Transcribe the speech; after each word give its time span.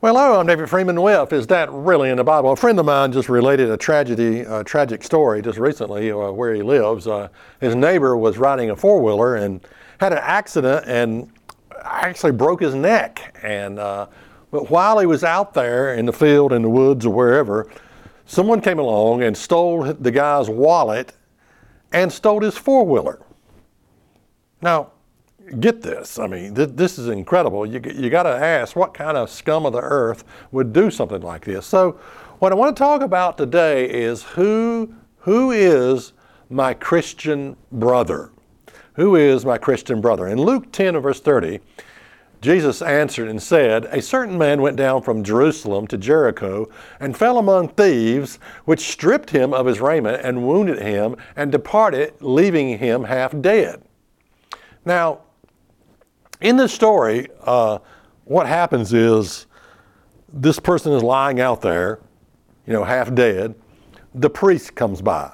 Well, 0.00 0.14
hello, 0.14 0.38
I'm 0.38 0.46
David 0.46 0.70
Freeman 0.70 1.02
with 1.02 1.32
Is 1.32 1.48
That 1.48 1.72
Really 1.72 2.10
in 2.10 2.18
the 2.18 2.22
Bible? 2.22 2.52
A 2.52 2.56
friend 2.56 2.78
of 2.78 2.86
mine 2.86 3.10
just 3.10 3.28
related 3.28 3.68
a 3.68 3.76
tragedy, 3.76 4.42
a 4.42 4.62
tragic 4.62 5.02
story 5.02 5.42
just 5.42 5.58
recently 5.58 6.12
uh, 6.12 6.30
where 6.30 6.54
he 6.54 6.62
lives. 6.62 7.08
Uh, 7.08 7.26
his 7.60 7.74
neighbor 7.74 8.16
was 8.16 8.38
riding 8.38 8.70
a 8.70 8.76
four 8.76 9.02
wheeler 9.02 9.34
and 9.34 9.60
had 9.98 10.12
an 10.12 10.20
accident 10.22 10.84
and 10.86 11.32
actually 11.82 12.30
broke 12.30 12.60
his 12.60 12.76
neck. 12.76 13.36
And 13.42 13.80
uh, 13.80 14.06
but 14.52 14.70
while 14.70 15.00
he 15.00 15.06
was 15.06 15.24
out 15.24 15.52
there 15.52 15.94
in 15.94 16.06
the 16.06 16.12
field, 16.12 16.52
in 16.52 16.62
the 16.62 16.70
woods, 16.70 17.04
or 17.04 17.12
wherever, 17.12 17.68
someone 18.24 18.60
came 18.60 18.78
along 18.78 19.24
and 19.24 19.36
stole 19.36 19.82
the 19.82 20.12
guy's 20.12 20.48
wallet 20.48 21.12
and 21.90 22.12
stole 22.12 22.42
his 22.42 22.56
four 22.56 22.86
wheeler. 22.86 23.20
Now, 24.62 24.92
get 25.60 25.82
this. 25.82 26.18
I 26.18 26.26
mean, 26.26 26.54
th- 26.54 26.70
this 26.74 26.98
is 26.98 27.08
incredible. 27.08 27.66
You, 27.66 27.80
you 27.94 28.10
got 28.10 28.24
to 28.24 28.30
ask 28.30 28.76
what 28.76 28.94
kind 28.94 29.16
of 29.16 29.30
scum 29.30 29.66
of 29.66 29.72
the 29.72 29.80
earth 29.80 30.24
would 30.52 30.72
do 30.72 30.90
something 30.90 31.22
like 31.22 31.44
this. 31.44 31.66
So, 31.66 31.98
what 32.38 32.52
I 32.52 32.54
want 32.54 32.76
to 32.76 32.80
talk 32.80 33.02
about 33.02 33.36
today 33.36 33.90
is 33.90 34.22
who, 34.22 34.94
who 35.18 35.50
is 35.50 36.12
my 36.50 36.72
Christian 36.72 37.56
brother? 37.72 38.30
Who 38.94 39.16
is 39.16 39.44
my 39.44 39.58
Christian 39.58 40.00
brother? 40.00 40.28
In 40.28 40.40
Luke 40.40 40.70
10, 40.70 40.98
verse 41.00 41.20
30, 41.20 41.60
Jesus 42.40 42.82
answered 42.82 43.28
and 43.28 43.42
said, 43.42 43.86
A 43.86 44.00
certain 44.00 44.38
man 44.38 44.62
went 44.62 44.76
down 44.76 45.02
from 45.02 45.24
Jerusalem 45.24 45.88
to 45.88 45.98
Jericho 45.98 46.68
and 47.00 47.16
fell 47.16 47.38
among 47.38 47.68
thieves, 47.68 48.38
which 48.64 48.88
stripped 48.88 49.30
him 49.30 49.52
of 49.52 49.66
his 49.66 49.80
raiment 49.80 50.20
and 50.24 50.46
wounded 50.46 50.80
him 50.80 51.16
and 51.34 51.50
departed, 51.50 52.14
leaving 52.20 52.78
him 52.78 53.04
half 53.04 53.38
dead. 53.40 53.82
Now, 54.84 55.22
in 56.40 56.56
this 56.56 56.72
story, 56.72 57.28
uh, 57.42 57.78
what 58.24 58.46
happens 58.46 58.92
is 58.92 59.46
this 60.32 60.58
person 60.58 60.92
is 60.92 61.02
lying 61.02 61.40
out 61.40 61.60
there, 61.62 62.00
you 62.66 62.72
know, 62.72 62.84
half 62.84 63.14
dead. 63.14 63.54
The 64.14 64.30
priest 64.30 64.74
comes 64.74 65.00
by, 65.02 65.32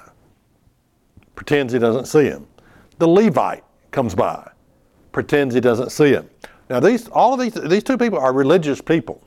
pretends 1.35 1.73
he 1.73 1.79
doesn't 1.79 2.05
see 2.05 2.25
him. 2.25 2.47
The 2.97 3.07
Levite 3.07 3.63
comes 3.91 4.15
by, 4.15 4.49
pretends 5.11 5.53
he 5.53 5.61
doesn't 5.61 5.91
see 5.91 6.09
him. 6.09 6.29
Now, 6.69 6.79
these 6.79 7.07
all 7.09 7.33
of 7.33 7.39
these 7.39 7.53
these 7.53 7.83
two 7.83 7.97
people 7.97 8.17
are 8.17 8.33
religious 8.33 8.81
people. 8.81 9.21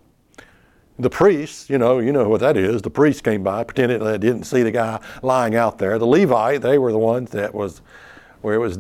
The 0.99 1.11
priest, 1.11 1.71
you 1.71 1.79
know, 1.79 2.01
you 2.01 2.11
know 2.11 2.29
what 2.29 2.41
that 2.41 2.57
is. 2.57 2.83
The 2.83 2.91
priest 2.91 3.23
came 3.23 3.45
by, 3.45 3.63
pretended 3.63 4.03
they 4.03 4.19
didn't 4.19 4.45
see 4.45 4.65
the 4.65 4.73
guy 4.73 5.01
lying 5.23 5.55
out 5.55 5.79
there. 5.79 5.97
The 5.97 6.07
Levite, 6.07 6.61
they 6.61 6.77
were 6.77 6.91
the 6.91 6.99
ones 6.99 7.31
that 7.31 7.55
was 7.55 7.83
where 8.43 8.55
it 8.55 8.59
was 8.59 8.79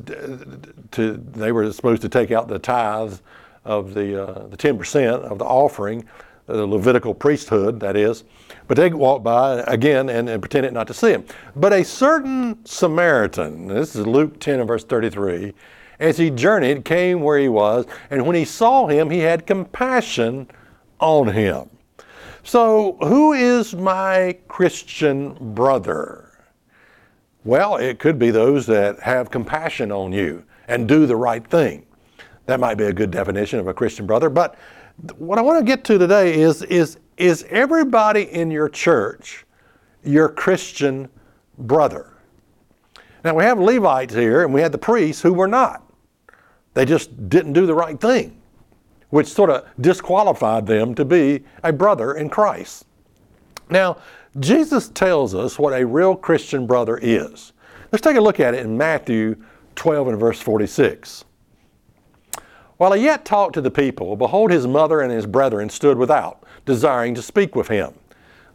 to 0.92 1.12
they 1.32 1.52
were 1.52 1.70
supposed 1.72 2.02
to 2.02 2.08
take 2.08 2.30
out 2.30 2.48
the 2.48 2.58
tithes 2.58 3.22
of 3.64 3.94
the 3.94 4.28
uh, 4.28 4.46
the 4.48 4.56
10% 4.56 5.20
of 5.22 5.38
the 5.38 5.44
offering, 5.44 6.04
the 6.46 6.66
Levitical 6.66 7.14
priesthood, 7.14 7.80
that 7.80 7.96
is. 7.96 8.24
But 8.66 8.76
they 8.76 8.90
walked 8.90 9.24
by 9.24 9.60
again 9.66 10.08
and, 10.08 10.28
and 10.28 10.42
pretended 10.42 10.72
not 10.72 10.86
to 10.86 10.94
see 10.94 11.10
him. 11.10 11.24
But 11.56 11.72
a 11.72 11.84
certain 11.84 12.64
Samaritan, 12.64 13.68
this 13.68 13.94
is 13.94 14.06
Luke 14.06 14.40
10 14.40 14.60
and 14.60 14.68
verse 14.68 14.84
33, 14.84 15.52
as 16.00 16.16
he 16.16 16.30
journeyed, 16.30 16.84
came 16.84 17.20
where 17.20 17.38
he 17.38 17.48
was, 17.48 17.86
and 18.10 18.24
when 18.26 18.36
he 18.36 18.44
saw 18.44 18.86
him, 18.86 19.10
he 19.10 19.18
had 19.18 19.46
compassion 19.46 20.48
on 21.00 21.28
him. 21.28 21.68
So, 22.44 22.96
who 23.00 23.32
is 23.34 23.74
my 23.74 24.38
Christian 24.48 25.36
brother? 25.54 26.27
Well, 27.44 27.76
it 27.76 27.98
could 27.98 28.18
be 28.18 28.30
those 28.30 28.66
that 28.66 29.00
have 29.00 29.30
compassion 29.30 29.92
on 29.92 30.12
you 30.12 30.44
and 30.66 30.88
do 30.88 31.06
the 31.06 31.16
right 31.16 31.46
thing. 31.46 31.86
That 32.46 32.60
might 32.60 32.74
be 32.76 32.84
a 32.84 32.92
good 32.92 33.10
definition 33.10 33.58
of 33.58 33.68
a 33.68 33.74
Christian 33.74 34.06
brother. 34.06 34.28
But 34.28 34.56
what 35.16 35.38
I 35.38 35.42
want 35.42 35.58
to 35.58 35.64
get 35.64 35.84
to 35.84 35.98
today 35.98 36.40
is, 36.40 36.62
is, 36.62 36.98
is 37.16 37.44
everybody 37.50 38.22
in 38.22 38.50
your 38.50 38.68
church 38.68 39.44
your 40.02 40.28
Christian 40.28 41.08
brother? 41.58 42.14
Now, 43.24 43.34
we 43.34 43.44
have 43.44 43.58
Levites 43.58 44.14
here 44.14 44.44
and 44.44 44.52
we 44.52 44.60
had 44.60 44.72
the 44.72 44.78
priests 44.78 45.22
who 45.22 45.32
were 45.32 45.48
not. 45.48 45.82
They 46.74 46.84
just 46.84 47.28
didn't 47.28 47.52
do 47.52 47.66
the 47.66 47.74
right 47.74 48.00
thing, 48.00 48.40
which 49.10 49.26
sort 49.26 49.50
of 49.50 49.66
disqualified 49.80 50.66
them 50.66 50.94
to 50.94 51.04
be 51.04 51.44
a 51.62 51.72
brother 51.72 52.14
in 52.14 52.28
Christ. 52.30 52.86
Now, 53.70 53.98
Jesus 54.40 54.88
tells 54.88 55.34
us 55.34 55.58
what 55.58 55.72
a 55.72 55.86
real 55.86 56.14
Christian 56.14 56.66
brother 56.66 56.98
is. 57.00 57.52
Let's 57.90 58.02
take 58.02 58.16
a 58.16 58.20
look 58.20 58.40
at 58.40 58.54
it 58.54 58.64
in 58.64 58.76
Matthew 58.76 59.36
12 59.74 60.08
and 60.08 60.20
verse 60.20 60.40
46. 60.40 61.24
While 62.76 62.92
he 62.92 63.04
yet 63.04 63.24
talked 63.24 63.54
to 63.54 63.60
the 63.60 63.70
people, 63.70 64.14
behold, 64.16 64.50
his 64.50 64.66
mother 64.66 65.00
and 65.00 65.10
his 65.10 65.26
brethren 65.26 65.68
stood 65.68 65.98
without, 65.98 66.44
desiring 66.64 67.14
to 67.16 67.22
speak 67.22 67.56
with 67.56 67.68
him. 67.68 67.92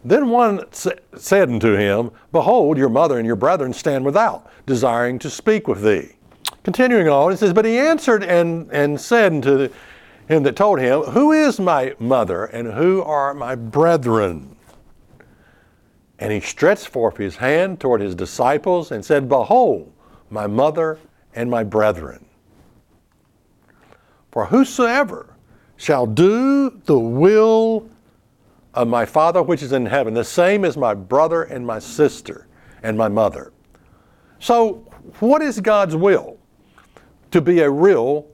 Then 0.06 0.30
one 0.30 0.62
said 0.72 1.50
unto 1.50 1.76
him, 1.76 2.12
Behold, 2.32 2.78
your 2.78 2.90
mother 2.90 3.18
and 3.18 3.26
your 3.26 3.36
brethren 3.36 3.74
stand 3.74 4.06
without, 4.06 4.50
desiring 4.66 5.20
to 5.20 5.30
speak 5.30 5.68
with 5.68 5.82
thee. 5.82 6.16
Continuing 6.64 7.10
on, 7.10 7.32
it 7.32 7.38
says, 7.38 7.54
But 7.54 7.66
he 7.66 7.78
answered 7.78 8.24
and, 8.24 8.70
and 8.72 9.00
said 9.00 9.34
unto 9.34 9.70
him 10.28 10.44
that 10.44 10.56
told 10.56 10.80
him, 10.80 11.02
Who 11.02 11.32
is 11.32 11.60
my 11.60 11.94
mother 12.00 12.46
and 12.46 12.74
who 12.74 13.02
are 13.02 13.34
my 13.34 13.56
brethren? 13.56 14.56
And 16.24 16.32
he 16.32 16.40
stretched 16.40 16.88
forth 16.88 17.18
his 17.18 17.36
hand 17.36 17.82
toward 17.82 18.00
his 18.00 18.16
disciples 18.16 18.94
and 18.94 19.04
said, 19.04 19.28
Behold, 19.28 19.92
my 20.30 20.48
mother 20.48 20.98
and 21.36 21.52
my 21.52 21.66
brethren. 21.66 22.24
For 24.32 24.46
whosoever 24.46 25.36
shall 25.76 26.06
do 26.06 26.70
the 26.86 26.98
will 26.98 27.90
of 28.74 28.88
my 28.88 29.04
Father 29.04 29.44
which 29.44 29.62
is 29.62 29.74
in 29.74 29.86
heaven, 29.86 30.14
the 30.14 30.24
same 30.24 30.64
as 30.64 30.78
my 30.78 30.94
brother 30.94 31.44
and 31.44 31.68
my 31.68 31.78
sister 31.78 32.48
and 32.84 32.98
my 32.98 33.10
mother. 33.10 33.52
So, 34.40 34.90
what 35.20 35.42
is 35.42 35.60
God's 35.60 35.98
will? 35.98 36.38
To 37.32 37.42
be 37.42 37.60
a 37.60 37.70
real 37.70 38.28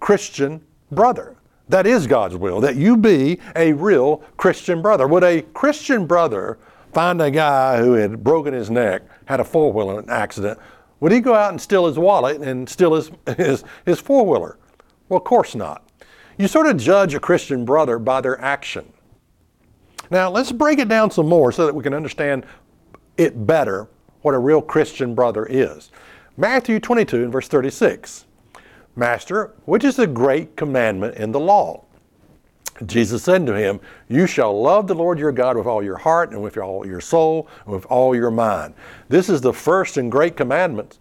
Christian 0.00 0.60
brother. 0.90 1.36
That 1.68 1.86
is 1.86 2.08
God's 2.08 2.34
will, 2.34 2.60
that 2.62 2.74
you 2.74 2.96
be 2.96 3.38
a 3.54 3.72
real 3.72 4.24
Christian 4.36 4.82
brother. 4.82 5.06
Would 5.06 5.22
a 5.22 5.42
Christian 5.42 6.06
brother 6.06 6.58
find 6.96 7.20
a 7.20 7.30
guy 7.30 7.76
who 7.76 7.92
had 7.92 8.24
broken 8.24 8.54
his 8.54 8.70
neck, 8.70 9.02
had 9.26 9.38
a 9.38 9.44
four 9.44 9.70
wheeler 9.70 10.02
accident, 10.10 10.58
would 11.00 11.12
he 11.12 11.20
go 11.20 11.34
out 11.34 11.50
and 11.50 11.60
steal 11.60 11.86
his 11.86 11.98
wallet 11.98 12.40
and 12.40 12.66
steal 12.66 12.94
his, 12.94 13.10
his, 13.36 13.64
his 13.84 14.00
four 14.00 14.24
wheeler? 14.24 14.56
Well, 15.10 15.18
of 15.18 15.24
course 15.24 15.54
not. 15.54 15.86
You 16.38 16.48
sort 16.48 16.66
of 16.66 16.78
judge 16.78 17.12
a 17.12 17.20
Christian 17.20 17.66
brother 17.66 17.98
by 17.98 18.22
their 18.22 18.40
action. 18.40 18.90
Now, 20.10 20.30
let's 20.30 20.52
break 20.52 20.78
it 20.78 20.88
down 20.88 21.10
some 21.10 21.28
more 21.28 21.52
so 21.52 21.66
that 21.66 21.74
we 21.74 21.82
can 21.82 21.92
understand 21.92 22.46
it 23.18 23.46
better 23.46 23.88
what 24.22 24.34
a 24.34 24.38
real 24.38 24.62
Christian 24.62 25.14
brother 25.14 25.44
is. 25.44 25.90
Matthew 26.38 26.80
22 26.80 27.24
and 27.24 27.30
verse 27.30 27.48
36. 27.48 28.24
Master, 28.94 29.52
which 29.66 29.84
is 29.84 29.96
the 29.96 30.06
great 30.06 30.56
commandment 30.56 31.16
in 31.16 31.30
the 31.30 31.40
law? 31.40 31.84
Jesus 32.84 33.22
said 33.22 33.46
to 33.46 33.54
him, 33.54 33.80
You 34.08 34.26
shall 34.26 34.60
love 34.60 34.86
the 34.86 34.94
Lord 34.94 35.18
your 35.18 35.32
God 35.32 35.56
with 35.56 35.66
all 35.66 35.82
your 35.82 35.96
heart 35.96 36.32
and 36.32 36.42
with 36.42 36.58
all 36.58 36.86
your 36.86 37.00
soul 37.00 37.48
and 37.64 37.74
with 37.74 37.86
all 37.86 38.14
your 38.14 38.30
mind. 38.30 38.74
This 39.08 39.30
is 39.30 39.40
the 39.40 39.52
first 39.52 39.96
and 39.96 40.12
great 40.12 40.36
commandment. 40.36 40.98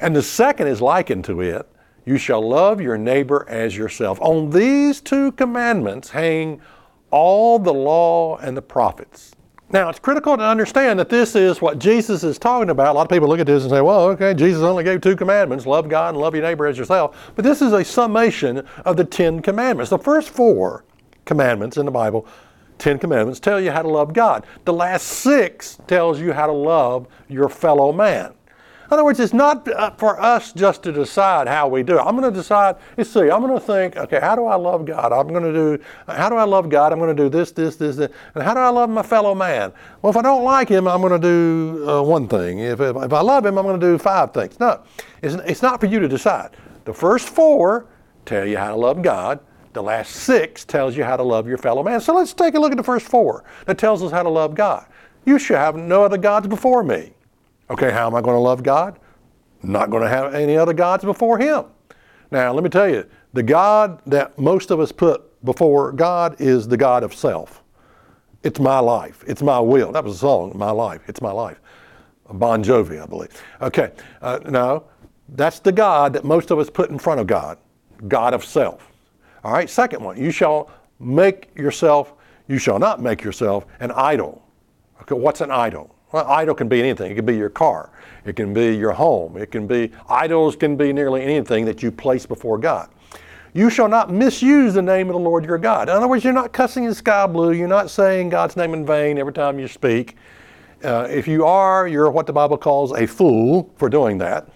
And 0.00 0.16
the 0.16 0.22
second 0.22 0.68
is 0.68 0.80
likened 0.80 1.24
to 1.26 1.40
it 1.42 1.68
You 2.04 2.16
shall 2.16 2.46
love 2.46 2.80
your 2.80 2.96
neighbor 2.96 3.44
as 3.48 3.76
yourself. 3.76 4.20
On 4.20 4.50
these 4.50 5.00
two 5.00 5.32
commandments 5.32 6.10
hang 6.10 6.60
all 7.10 7.58
the 7.58 7.74
law 7.74 8.38
and 8.38 8.56
the 8.56 8.62
prophets. 8.62 9.32
Now, 9.70 9.88
it's 9.88 9.98
critical 9.98 10.36
to 10.36 10.42
understand 10.42 10.98
that 10.98 11.08
this 11.08 11.34
is 11.34 11.62
what 11.62 11.78
Jesus 11.78 12.24
is 12.24 12.38
talking 12.38 12.68
about. 12.68 12.88
A 12.88 12.92
lot 12.92 13.02
of 13.02 13.08
people 13.08 13.26
look 13.26 13.40
at 13.40 13.46
this 13.46 13.62
and 13.62 13.70
say, 13.70 13.80
well, 13.80 14.04
okay, 14.10 14.34
Jesus 14.34 14.62
only 14.62 14.84
gave 14.84 15.00
two 15.00 15.16
commandments 15.16 15.64
love 15.64 15.88
God 15.88 16.10
and 16.10 16.18
love 16.18 16.34
your 16.34 16.42
neighbor 16.42 16.66
as 16.66 16.76
yourself. 16.76 17.32
But 17.34 17.44
this 17.44 17.62
is 17.62 17.72
a 17.72 17.82
summation 17.82 18.66
of 18.84 18.98
the 18.98 19.04
Ten 19.04 19.40
Commandments. 19.40 19.88
The 19.88 19.98
first 19.98 20.28
four 20.28 20.84
commandments 21.24 21.76
in 21.76 21.86
the 21.86 21.92
Bible, 21.92 22.26
Ten 22.78 22.98
Commandments, 22.98 23.40
tell 23.40 23.60
you 23.60 23.70
how 23.70 23.82
to 23.82 23.88
love 23.88 24.12
God. 24.12 24.44
The 24.64 24.72
last 24.72 25.06
six 25.06 25.78
tells 25.86 26.20
you 26.20 26.32
how 26.32 26.46
to 26.46 26.52
love 26.52 27.06
your 27.28 27.48
fellow 27.48 27.92
man. 27.92 28.34
In 28.92 28.96
other 28.96 29.04
words, 29.04 29.20
it's 29.20 29.32
not 29.32 29.66
uh, 29.68 29.90
for 29.92 30.20
us 30.20 30.52
just 30.52 30.82
to 30.82 30.92
decide 30.92 31.48
how 31.48 31.66
we 31.66 31.82
do 31.82 31.96
it. 31.96 32.02
I'm 32.02 32.14
going 32.14 32.30
to 32.30 32.36
decide, 32.38 32.76
let's 32.98 33.08
see, 33.08 33.30
I'm 33.30 33.40
going 33.40 33.54
to 33.54 33.58
think, 33.58 33.96
okay, 33.96 34.20
how 34.20 34.36
do 34.36 34.44
I 34.44 34.56
love 34.56 34.84
God? 34.84 35.12
I'm 35.12 35.28
going 35.28 35.44
to 35.44 35.52
do, 35.52 35.82
how 36.06 36.28
do 36.28 36.36
I 36.36 36.44
love 36.44 36.68
God? 36.68 36.92
I'm 36.92 36.98
going 36.98 37.16
to 37.16 37.22
do 37.22 37.30
this, 37.30 37.52
this, 37.52 37.76
this, 37.76 37.96
this. 37.96 38.10
And 38.34 38.44
how 38.44 38.52
do 38.52 38.60
I 38.60 38.68
love 38.68 38.90
my 38.90 39.02
fellow 39.02 39.34
man? 39.34 39.72
Well, 40.02 40.10
if 40.10 40.16
I 40.18 40.20
don't 40.20 40.44
like 40.44 40.68
him, 40.68 40.86
I'm 40.86 41.00
going 41.00 41.18
to 41.18 41.26
do 41.26 41.88
uh, 41.88 42.02
one 42.02 42.28
thing. 42.28 42.58
If, 42.58 42.80
if, 42.80 42.94
if, 42.94 43.12
I 43.14 43.22
love 43.22 43.46
him, 43.46 43.56
I'm 43.56 43.64
going 43.64 43.80
to 43.80 43.86
do 43.86 43.96
five 43.96 44.34
things. 44.34 44.60
No, 44.60 44.82
it's, 45.22 45.36
it's 45.36 45.62
not 45.62 45.80
for 45.80 45.86
you 45.86 45.98
to 45.98 46.06
decide. 46.08 46.50
The 46.84 46.92
first 46.92 47.30
four 47.30 47.86
tell 48.26 48.46
you 48.46 48.58
how 48.58 48.72
to 48.72 48.76
love 48.76 49.00
God. 49.00 49.40
The 49.72 49.82
last 49.82 50.12
six 50.12 50.64
tells 50.64 50.96
you 50.96 51.04
how 51.04 51.16
to 51.16 51.22
love 51.22 51.46
your 51.46 51.58
fellow 51.58 51.82
man. 51.82 52.00
So 52.00 52.14
let's 52.14 52.34
take 52.34 52.54
a 52.54 52.60
look 52.60 52.72
at 52.72 52.76
the 52.76 52.82
first 52.82 53.06
four 53.06 53.44
that 53.66 53.78
tells 53.78 54.02
us 54.02 54.10
how 54.10 54.22
to 54.22 54.28
love 54.28 54.54
God. 54.54 54.86
You 55.24 55.38
shall 55.38 55.58
have 55.58 55.76
no 55.76 56.04
other 56.04 56.18
gods 56.18 56.46
before 56.46 56.82
me. 56.82 57.12
Okay, 57.70 57.90
how 57.90 58.06
am 58.06 58.14
I 58.14 58.20
going 58.20 58.36
to 58.36 58.40
love 58.40 58.62
God? 58.62 58.98
Not 59.62 59.90
going 59.90 60.02
to 60.02 60.08
have 60.08 60.34
any 60.34 60.56
other 60.56 60.74
gods 60.74 61.04
before 61.04 61.38
Him. 61.38 61.64
Now, 62.30 62.52
let 62.52 62.64
me 62.64 62.70
tell 62.70 62.88
you, 62.88 63.06
the 63.32 63.42
God 63.42 64.00
that 64.06 64.38
most 64.38 64.70
of 64.70 64.80
us 64.80 64.92
put 64.92 65.42
before 65.44 65.92
God 65.92 66.40
is 66.40 66.68
the 66.68 66.76
God 66.76 67.02
of 67.02 67.14
self. 67.14 67.62
It's 68.42 68.58
my 68.58 68.78
life. 68.78 69.24
It's 69.26 69.42
my 69.42 69.60
will. 69.60 69.92
That 69.92 70.04
was 70.04 70.16
a 70.16 70.18
song, 70.18 70.52
My 70.56 70.70
Life. 70.70 71.02
It's 71.06 71.22
my 71.22 71.30
life. 71.30 71.60
Bon 72.32 72.62
Jovi, 72.62 73.02
I 73.02 73.06
believe. 73.06 73.30
Okay, 73.60 73.92
uh, 74.20 74.40
no, 74.48 74.84
that's 75.30 75.60
the 75.60 75.72
God 75.72 76.12
that 76.14 76.24
most 76.24 76.50
of 76.50 76.58
us 76.58 76.70
put 76.70 76.90
in 76.90 76.98
front 76.98 77.20
of 77.20 77.26
God, 77.26 77.58
God 78.08 78.34
of 78.34 78.44
self. 78.44 78.91
All 79.44 79.52
right, 79.52 79.68
second 79.68 80.02
one, 80.02 80.16
you 80.16 80.30
shall 80.30 80.70
make 81.00 81.50
yourself, 81.56 82.14
you 82.48 82.58
shall 82.58 82.78
not 82.78 83.00
make 83.00 83.22
yourself 83.22 83.66
an 83.80 83.90
idol. 83.92 84.42
Okay, 85.00 85.14
what's 85.14 85.40
an 85.40 85.50
idol? 85.50 85.94
Well, 86.12 86.26
idol 86.28 86.54
can 86.54 86.68
be 86.68 86.80
anything. 86.80 87.10
It 87.10 87.14
can 87.16 87.24
be 87.24 87.36
your 87.36 87.48
car. 87.48 87.90
It 88.24 88.36
can 88.36 88.52
be 88.52 88.76
your 88.76 88.92
home. 88.92 89.36
It 89.36 89.50
can 89.50 89.66
be, 89.66 89.90
idols 90.08 90.54
can 90.56 90.76
be 90.76 90.92
nearly 90.92 91.22
anything 91.22 91.64
that 91.64 91.82
you 91.82 91.90
place 91.90 92.26
before 92.26 92.58
God. 92.58 92.90
You 93.54 93.68
shall 93.68 93.88
not 93.88 94.10
misuse 94.10 94.74
the 94.74 94.82
name 94.82 95.08
of 95.08 95.14
the 95.14 95.20
Lord 95.20 95.44
your 95.44 95.58
God. 95.58 95.88
In 95.88 95.96
other 95.96 96.08
words, 96.08 96.24
you're 96.24 96.32
not 96.32 96.52
cussing 96.52 96.86
the 96.86 96.94
sky 96.94 97.26
blue. 97.26 97.52
You're 97.52 97.68
not 97.68 97.90
saying 97.90 98.28
God's 98.28 98.56
name 98.56 98.74
in 98.74 98.86
vain 98.86 99.18
every 99.18 99.32
time 99.32 99.58
you 99.58 99.68
speak. 99.68 100.16
Uh, 100.84 101.06
if 101.10 101.28
you 101.28 101.44
are, 101.44 101.86
you're 101.86 102.10
what 102.10 102.26
the 102.26 102.32
Bible 102.32 102.56
calls 102.56 102.92
a 102.92 103.06
fool 103.06 103.70
for 103.76 103.88
doing 103.88 104.18
that. 104.18 104.48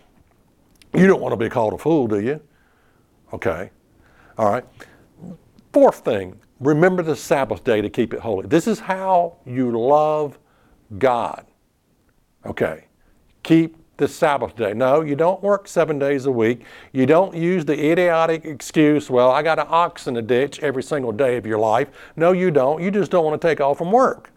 You 0.95 1.07
don't 1.07 1.21
want 1.21 1.33
to 1.33 1.37
be 1.37 1.49
called 1.51 1.75
a 1.75 1.79
fool, 1.79 2.07
do 2.07 2.21
you? 2.21 2.41
Okay. 3.33 3.71
All 4.39 4.51
right. 4.51 4.65
Fourth 5.73 5.99
thing, 5.99 6.39
remember 6.61 7.03
the 7.03 7.17
Sabbath 7.17 7.65
day 7.65 7.81
to 7.81 7.91
keep 7.91 8.15
it 8.15 8.21
holy. 8.21 8.47
This 8.47 8.67
is 8.67 8.81
how 8.81 9.37
you 9.45 9.71
love 9.79 10.39
God. 10.99 11.47
Okay, 12.45 12.85
keep 13.43 13.77
the 13.97 14.07
Sabbath 14.07 14.55
day. 14.57 14.73
No, 14.73 15.01
you 15.01 15.17
don't 15.17 15.43
work 15.43 15.67
seven 15.67 15.99
days 15.99 16.27
a 16.27 16.31
week. 16.31 16.63
You 16.93 17.07
don't 17.07 17.35
use 17.35 17.65
the 17.65 17.91
idiotic 17.91 18.45
excuse, 18.45 19.11
well, 19.11 19.31
I 19.31 19.43
got 19.43 19.59
an 19.59 19.67
ox 19.69 20.07
in 20.07 20.17
a 20.17 20.23
ditch 20.23 20.61
every 20.61 20.83
single 20.83 21.13
day 21.13 21.37
of 21.37 21.47
your 21.47 21.59
life. 21.59 21.89
No, 22.15 22.33
you 22.33 22.51
don't. 22.51 22.83
You 22.83 22.91
just 22.91 23.11
don't 23.11 23.25
want 23.25 23.41
to 23.41 23.49
take 23.49 23.61
off 23.61 23.79
from 23.79 23.91
work. 23.91 24.31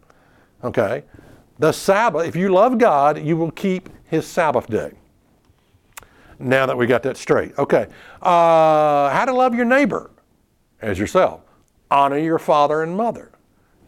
Okay? 0.64 1.04
The 1.60 1.72
Sabbath, 1.72 2.26
if 2.26 2.36
you 2.36 2.50
love 2.50 2.78
God, 2.78 3.22
you 3.22 3.36
will 3.36 3.52
keep 3.52 3.90
His 4.06 4.26
Sabbath 4.26 4.68
day. 4.68 4.94
Now 6.40 6.66
that 6.66 6.78
we 6.78 6.88
got 6.88 7.04
that 7.04 7.18
straight. 7.18 7.58
Okay. 7.58 7.88
Uh, 8.22 9.10
how 9.10 9.26
to 9.26 9.34
love 9.34 9.54
your 9.54 9.66
neighbor 9.66 10.12
as 10.82 10.98
yourself. 10.98 11.42
Honor 11.92 12.18
your 12.18 12.40
father 12.40 12.82
and 12.82 12.96
mother. 12.96 13.32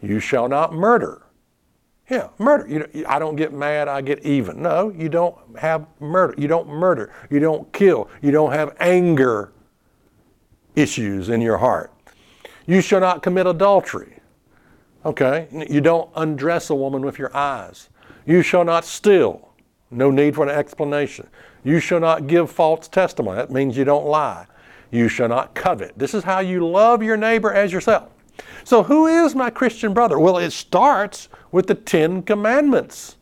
You 0.02 0.20
shall 0.20 0.48
not 0.48 0.74
murder. 0.74 1.22
Yeah, 2.10 2.28
murder. 2.38 2.68
You 2.68 2.78
know, 2.80 3.08
I 3.08 3.18
don't 3.18 3.36
get 3.36 3.52
mad, 3.52 3.88
I 3.88 4.02
get 4.02 4.24
even. 4.24 4.60
No, 4.60 4.90
you 4.90 5.08
don't 5.08 5.36
have 5.58 5.86
murder. 6.00 6.34
You 6.36 6.48
don't 6.48 6.68
murder. 6.68 7.12
You 7.30 7.38
don't 7.38 7.72
kill. 7.72 8.10
You 8.20 8.32
don't 8.32 8.52
have 8.52 8.76
anger 8.80 9.52
issues 10.76 11.28
in 11.28 11.40
your 11.40 11.58
heart. 11.58 11.92
You 12.66 12.80
shall 12.80 13.00
not 13.00 13.22
commit 13.22 13.46
adultery. 13.46 14.18
Okay? 15.04 15.48
You 15.70 15.80
don't 15.80 16.10
undress 16.14 16.70
a 16.70 16.74
woman 16.74 17.02
with 17.02 17.18
your 17.18 17.34
eyes. 17.36 17.88
You 18.26 18.42
shall 18.42 18.64
not 18.64 18.84
steal. 18.84 19.51
No 19.92 20.10
need 20.10 20.34
for 20.34 20.42
an 20.42 20.48
explanation. 20.48 21.28
You 21.64 21.78
shall 21.78 22.00
not 22.00 22.26
give 22.26 22.50
false 22.50 22.88
testimony. 22.88 23.36
That 23.36 23.50
means 23.50 23.76
you 23.76 23.84
don't 23.84 24.06
lie. 24.06 24.46
You 24.90 25.08
shall 25.08 25.28
not 25.28 25.54
covet. 25.54 25.92
This 25.96 26.14
is 26.14 26.24
how 26.24 26.40
you 26.40 26.66
love 26.66 27.02
your 27.02 27.16
neighbor 27.16 27.52
as 27.52 27.72
yourself. 27.72 28.10
So, 28.64 28.82
who 28.82 29.06
is 29.06 29.34
my 29.34 29.50
Christian 29.50 29.92
brother? 29.92 30.18
Well, 30.18 30.38
it 30.38 30.50
starts 30.50 31.28
with 31.50 31.66
the 31.66 31.74
Ten 31.74 32.22
Commandments. 32.22 33.16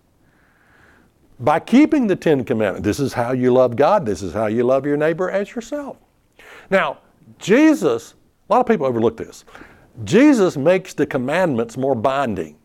By 1.41 1.59
keeping 1.59 2.07
the 2.07 2.17
Ten 2.17 2.45
Commandments, 2.45 2.85
this 2.85 3.01
is 3.01 3.13
how 3.13 3.33
you 3.33 3.53
love 3.53 3.75
God, 3.75 4.05
this 4.05 4.23
is 4.23 4.33
how 4.33 4.47
you 4.47 4.63
love 4.63 4.87
your 4.87 4.97
neighbor 4.97 5.31
as 5.31 5.55
yourself. 5.55 5.97
Now, 6.71 6.99
Jesus, 7.39 8.15
a 8.49 8.53
lot 8.53 8.61
of 8.61 8.67
people 8.67 8.87
overlook 8.87 9.17
this. 9.17 9.45
Jesus 10.05 10.57
makes 10.57 10.95
the 10.95 11.07
commandments 11.07 11.77
more 11.77 11.95
binding. 11.95 12.57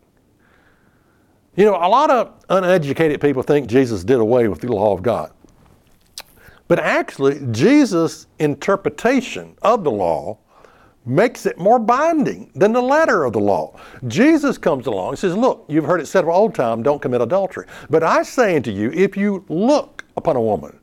You 1.56 1.64
know, 1.64 1.76
a 1.76 1.88
lot 1.88 2.10
of 2.10 2.44
uneducated 2.50 3.20
people 3.20 3.42
think 3.42 3.66
Jesus 3.66 4.04
did 4.04 4.20
away 4.20 4.48
with 4.48 4.60
the 4.60 4.70
law 4.70 4.92
of 4.92 5.02
God. 5.02 5.32
But 6.68 6.78
actually, 6.78 7.40
Jesus' 7.50 8.26
interpretation 8.38 9.56
of 9.62 9.82
the 9.82 9.90
law 9.90 10.38
makes 11.06 11.46
it 11.46 11.56
more 11.56 11.78
binding 11.78 12.50
than 12.54 12.72
the 12.72 12.82
letter 12.82 13.24
of 13.24 13.32
the 13.32 13.40
law. 13.40 13.78
Jesus 14.08 14.58
comes 14.58 14.86
along 14.86 15.10
and 15.10 15.18
says, 15.18 15.36
Look, 15.36 15.64
you've 15.68 15.84
heard 15.84 16.00
it 16.00 16.06
said 16.06 16.24
of 16.24 16.30
old 16.30 16.54
time, 16.54 16.82
don't 16.82 17.00
commit 17.00 17.20
adultery. 17.20 17.66
But 17.88 18.02
I 18.02 18.22
say 18.22 18.56
unto 18.56 18.72
you, 18.72 18.90
if 18.90 19.16
you 19.16 19.44
look 19.48 20.04
upon 20.16 20.36
a 20.36 20.40
woman 20.40 20.78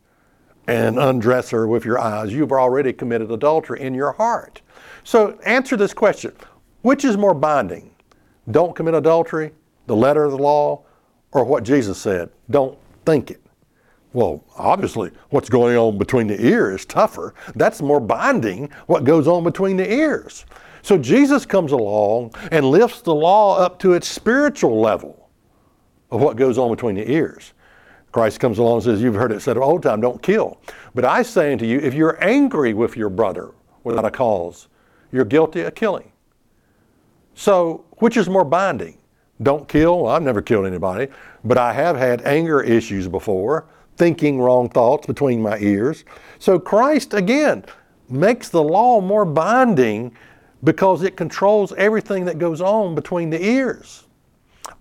and 0.67 0.97
undress 0.97 1.49
her 1.49 1.67
with 1.67 1.83
your 1.83 1.99
eyes, 1.99 2.31
you've 2.31 2.53
already 2.53 2.93
committed 2.93 3.29
adultery 3.29 3.81
in 3.81 3.93
your 3.93 4.13
heart. 4.13 4.61
So 5.03 5.37
answer 5.45 5.75
this 5.77 5.93
question 5.93 6.31
which 6.81 7.05
is 7.05 7.15
more 7.15 7.33
binding? 7.33 7.91
Don't 8.51 8.75
commit 8.75 8.93
adultery, 8.93 9.51
the 9.87 9.95
letter 9.95 10.23
of 10.23 10.31
the 10.31 10.37
law, 10.37 10.83
or 11.31 11.43
what 11.43 11.63
Jesus 11.63 11.97
said? 11.97 12.29
Don't 12.49 12.77
think 13.05 13.31
it. 13.31 13.41
Well, 14.13 14.43
obviously, 14.55 15.11
what's 15.29 15.49
going 15.49 15.75
on 15.75 15.97
between 15.97 16.27
the 16.27 16.45
ears 16.45 16.81
is 16.81 16.85
tougher. 16.85 17.33
That's 17.55 17.81
more 17.81 17.99
binding, 17.99 18.69
what 18.85 19.03
goes 19.03 19.27
on 19.27 19.43
between 19.43 19.75
the 19.75 19.91
ears. 19.91 20.45
So 20.83 20.97
Jesus 20.97 21.45
comes 21.45 21.71
along 21.71 22.33
and 22.51 22.65
lifts 22.65 23.01
the 23.01 23.15
law 23.15 23.57
up 23.57 23.79
to 23.79 23.93
its 23.93 24.07
spiritual 24.07 24.79
level 24.79 25.29
of 26.11 26.21
what 26.21 26.37
goes 26.37 26.57
on 26.59 26.69
between 26.69 26.95
the 26.95 27.09
ears. 27.09 27.53
Christ 28.11 28.39
comes 28.39 28.59
along 28.59 28.75
and 28.75 28.83
says, 28.83 29.01
You've 29.01 29.15
heard 29.15 29.31
it 29.31 29.41
said 29.41 29.57
of 29.57 29.63
old 29.63 29.81
time, 29.81 29.99
don't 29.99 30.21
kill. 30.21 30.61
But 30.93 31.05
I 31.05 31.23
say 31.23 31.51
unto 31.51 31.65
you, 31.65 31.79
if 31.79 31.95
you're 31.95 32.23
angry 32.23 32.75
with 32.75 32.95
your 32.95 33.09
brother 33.09 33.51
without 33.83 34.05
a 34.05 34.11
cause, 34.11 34.67
you're 35.11 35.25
guilty 35.25 35.61
of 35.61 35.73
killing. 35.73 36.11
So, 37.33 37.85
which 37.93 38.15
is 38.15 38.29
more 38.29 38.45
binding? 38.45 38.99
Don't 39.41 39.67
kill? 39.67 40.03
Well, 40.03 40.13
I've 40.13 40.21
never 40.21 40.41
killed 40.41 40.65
anybody, 40.65 41.07
but 41.43 41.57
I 41.57 41.73
have 41.73 41.97
had 41.97 42.21
anger 42.21 42.61
issues 42.61 43.07
before 43.07 43.65
thinking 43.97 44.39
wrong 44.39 44.69
thoughts 44.69 45.07
between 45.07 45.41
my 45.41 45.57
ears. 45.59 46.03
So 46.39 46.59
Christ, 46.59 47.13
again, 47.13 47.65
makes 48.09 48.49
the 48.49 48.63
law 48.63 49.01
more 49.01 49.25
binding 49.25 50.15
because 50.63 51.03
it 51.03 51.17
controls 51.17 51.73
everything 51.73 52.25
that 52.25 52.39
goes 52.39 52.61
on 52.61 52.95
between 52.95 53.29
the 53.29 53.43
ears. 53.43 54.05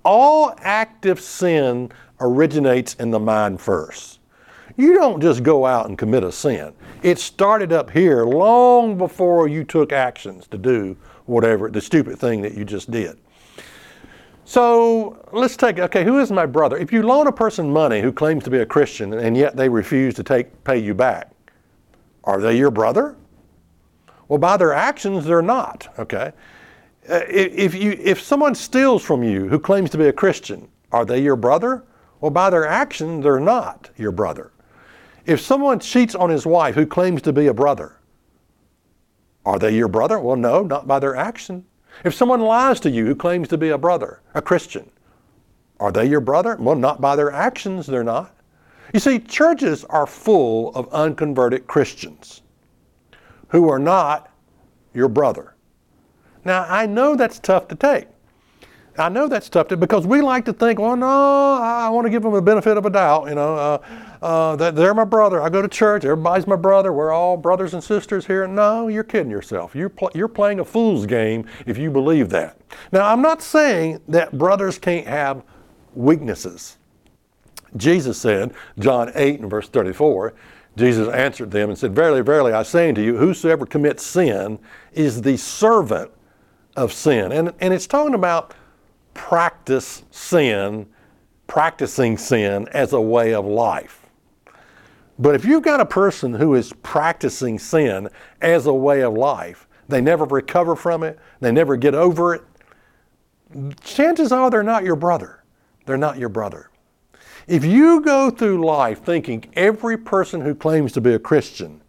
All 0.05 0.55
active 0.59 1.21
sin 1.21 1.91
originates 2.21 2.95
in 2.95 3.11
the 3.11 3.19
mind 3.19 3.61
first. 3.61 4.21
You 4.77 4.95
don't 4.95 5.21
just 5.21 5.43
go 5.43 5.67
out 5.67 5.89
and 5.89 5.99
commit 5.99 6.25
a 6.25 6.33
sin. 6.33 6.73
It 7.03 7.19
started 7.19 7.73
up 7.73 7.91
here 7.91 8.25
long 8.25 8.97
before 8.97 9.49
you 9.49 9.65
took 9.65 9.93
actions 9.93 10.47
to 10.49 10.59
do 10.59 10.97
whatever, 11.27 11.71
the 11.71 11.81
stupid 11.81 12.19
thing 12.19 12.43
that 12.43 12.55
you 12.55 12.65
just 12.65 12.91
did. 12.91 13.19
So 14.53 15.25
let's 15.33 15.57
take, 15.57 15.79
okay, 15.79 16.05
who 16.05 16.19
is 16.19 16.31
my 16.31 16.45
brother? 16.45 16.77
If 16.77 16.93
you 16.93 17.03
loan 17.03 17.27
a 17.27 17.33
person 17.33 17.73
money 17.73 18.03
who 18.03 18.13
claims 18.13 18.45
to 18.45 18.51
be 18.51 18.59
a 18.59 18.67
Christian 18.67 19.15
and 19.15 19.35
yet 19.35 19.57
they 19.57 19.67
refuse 19.67 20.13
to 20.17 20.23
take, 20.23 20.63
pay 20.63 20.77
you 20.77 20.93
back, 20.93 21.33
are 22.25 22.39
they 22.39 22.59
your 22.59 22.71
brother? 22.71 23.17
Well, 24.29 24.39
by 24.39 24.59
their 24.59 24.75
actions, 24.75 25.25
they're 25.25 25.41
not, 25.41 25.89
okay? 25.99 26.33
Uh, 27.09 27.21
if, 27.31 27.75
you, 27.75 27.93
if 27.93 28.21
someone 28.21 28.55
steals 28.55 29.03
from 29.03 29.23
you 29.23 29.49
who 29.49 29.59
claims 29.59 29.89
to 29.89 29.97
be 29.97 30.09
a 30.09 30.13
Christian, 30.13 30.69
are 30.93 31.07
they 31.07 31.23
your 31.23 31.37
brother? 31.37 31.87
Well, 32.21 32.31
by 32.31 32.51
their 32.51 32.67
actions, 32.67 33.25
they're 33.25 33.41
not 33.41 33.89
your 33.97 34.13
brother. 34.13 34.53
If 35.25 35.41
someone 35.41 35.81
cheats 35.81 36.15
on 36.15 36.29
his 36.29 36.45
wife 36.45 36.75
who 36.75 36.85
claims 36.85 37.23
to 37.23 37.33
be 37.33 37.47
a 37.47 37.55
brother, 37.55 37.97
are 39.47 39.59
they 39.59 39.75
your 39.75 39.89
brother? 39.89 40.19
Well, 40.19 40.37
no, 40.37 40.63
not 40.63 40.87
by 40.87 40.99
their 40.99 41.17
action. 41.17 41.65
If 42.05 42.15
someone 42.15 42.41
lies 42.41 42.81
to 42.81 42.91
you 42.91 43.07
who 43.07 43.15
claims 43.15 43.49
to 43.49 43.59
be 43.59 43.71
a 43.71 43.79
brother, 43.79 44.21
a 44.35 44.43
Christian, 44.43 44.91
are 45.81 45.93
they 45.93 46.07
your 46.07 46.21
brother? 46.21 46.57
Well, 46.59 46.77
not 46.77 47.01
by 47.01 47.17
their 47.17 47.33
actions, 47.33 47.87
they're 47.87 48.05
not. 48.05 48.35
You 48.93 49.01
see, 49.01 49.19
churches 49.19 49.85
are 49.85 50.07
full 50.07 50.75
of 50.75 50.89
unconverted 50.93 51.67
Christians 51.67 52.43
who 53.49 53.69
are 53.69 53.79
not 53.79 54.31
your 54.95 55.09
brother. 55.09 55.55
Now, 56.45 56.67
I 56.69 56.87
know 56.87 57.17
that's 57.17 57.39
tough 57.39 57.69
to 57.69 57.75
take, 57.75 58.09
I 58.99 59.09
know 59.09 59.27
that's 59.27 59.49
tough 59.49 59.69
to, 59.69 59.77
because 59.77 60.07
we 60.07 60.21
like 60.21 60.45
to 60.45 60.53
think, 60.53 60.79
well, 60.79 60.97
no, 60.97 61.07
I 61.07 61.89
want 61.89 62.07
to 62.07 62.11
give 62.11 62.23
them 62.23 62.33
the 62.33 62.43
benefit 62.43 62.77
of 62.77 62.85
a 62.85 62.91
doubt. 62.91 63.29
You 63.29 63.35
know, 63.35 63.57
uh, 63.57 63.79
uh, 64.23 64.71
they're 64.71 64.95
my 64.95 65.05
brother. 65.05 65.43
I 65.43 65.49
go 65.49 65.61
to 65.63 65.69
church. 65.69 66.05
Everybody's 66.05 66.47
my 66.47 66.57
brother. 66.57 66.93
We're 66.93 67.13
all 67.13 67.37
brothers 67.37 67.75
and 67.75 67.83
sisters 67.83 68.27
here. 68.27 68.47
No, 68.47 68.89
you're 68.89 69.03
kidding 69.03 69.31
yourself. 69.31 69.75
You're 69.75 69.89
pl- 69.89 70.13
you're 70.15 70.29
playing 70.29 70.61
a 70.61 70.65
fool's 70.65 71.07
game 71.07 71.47
if 71.67 71.77
you 71.77 71.91
believe 71.91 72.29
that. 72.31 72.57
Now, 72.93 73.13
I'm 73.13 73.21
not 73.21 73.43
saying 73.43 74.01
that 74.09 74.39
brothers 74.39 74.79
can't 74.79 75.07
have 75.07 75.43
weaknesses. 75.95 76.79
Jesus 77.77 78.19
said, 78.19 78.55
John 78.79 79.11
8 79.15 79.41
and 79.41 79.51
verse 79.51 79.69
34, 79.69 80.35
Jesus 80.77 81.09
answered 81.09 81.51
them 81.51 81.71
and 81.71 81.79
said, 81.79 81.95
Verily, 81.95 82.23
verily, 82.23 82.53
I 82.53 82.63
say 82.63 82.89
unto 82.89 83.01
you, 83.01 83.17
whosoever 83.17 83.67
commits 83.67 84.05
sin 84.05 84.59
is 84.93 85.23
the 85.23 85.37
servant 85.37 86.11
of 86.77 86.93
sin. 86.93 87.33
And, 87.33 87.53
and 87.61 87.75
it's 87.75 87.87
talking 87.87 88.15
about 88.15 88.55
practice 89.15 90.05
sin, 90.11 90.87
practicing 91.47 92.17
sin 92.17 92.69
as 92.73 92.93
a 92.93 93.01
way 93.01 93.35
of 93.35 93.45
life. 93.45 94.02
But 95.23 95.37
if 95.37 95.45
you've 95.45 95.63
got 95.63 95.79
a 95.79 95.87
person 95.87 96.35
who 96.35 96.57
is 96.57 96.73
practicing 96.83 97.57
sin 97.57 98.09
as 98.41 98.67
a 98.67 98.75
way 98.75 99.03
of 99.03 99.15
life, 99.15 99.69
they 99.89 100.01
never 100.01 100.25
recover 100.25 100.75
from 100.75 101.05
it, 101.05 101.17
they 101.39 101.53
never 101.53 101.77
get 101.77 101.95
over 101.95 102.35
it, 102.35 102.43
chances 103.85 104.33
are 104.33 104.51
they're 104.51 104.65
not 104.65 104.83
your 104.83 104.97
brother. 104.97 105.45
They're 105.87 105.97
not 105.97 106.19
your 106.19 106.29
brother. 106.29 106.71
If 107.47 107.65
you 107.65 108.01
go 108.01 108.31
through 108.31 108.67
life 108.67 109.05
thinking 109.05 109.45
every 109.55 109.97
person 109.97 110.41
who 110.41 110.57
claims 110.57 110.91
to 110.95 111.01
be 111.01 111.15
a 111.15 111.21
Christian 111.21 111.83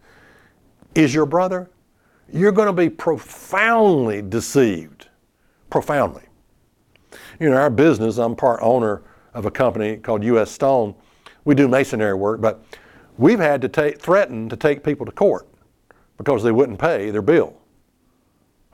is 0.93 1.11
your 1.11 1.25
brother, 1.25 1.71
you're 2.31 2.51
going 2.51 2.67
to 2.67 2.73
be 2.73 2.89
profoundly 2.89 4.21
deceived. 4.21 5.07
Profoundly. 5.71 6.25
You 7.39 7.49
know, 7.49 7.57
our 7.57 7.71
business, 7.71 8.19
I'm 8.19 8.35
part 8.35 8.59
owner 8.61 9.01
of 9.33 9.47
a 9.47 9.51
company 9.51 9.97
called 9.97 10.23
U.S. 10.23 10.51
Stone. 10.51 10.93
We 11.45 11.55
do 11.55 11.67
masonry 11.67 12.13
work, 12.13 12.39
but 12.39 12.63
we've 13.17 13.39
had 13.39 13.61
to 13.61 13.69
take, 13.69 13.99
threaten 13.99 14.49
to 14.49 14.55
take 14.55 14.83
people 14.83 15.05
to 15.05 15.11
court 15.11 15.47
because 16.17 16.43
they 16.43 16.51
wouldn't 16.51 16.79
pay 16.79 17.09
their 17.09 17.21
bill. 17.21 17.55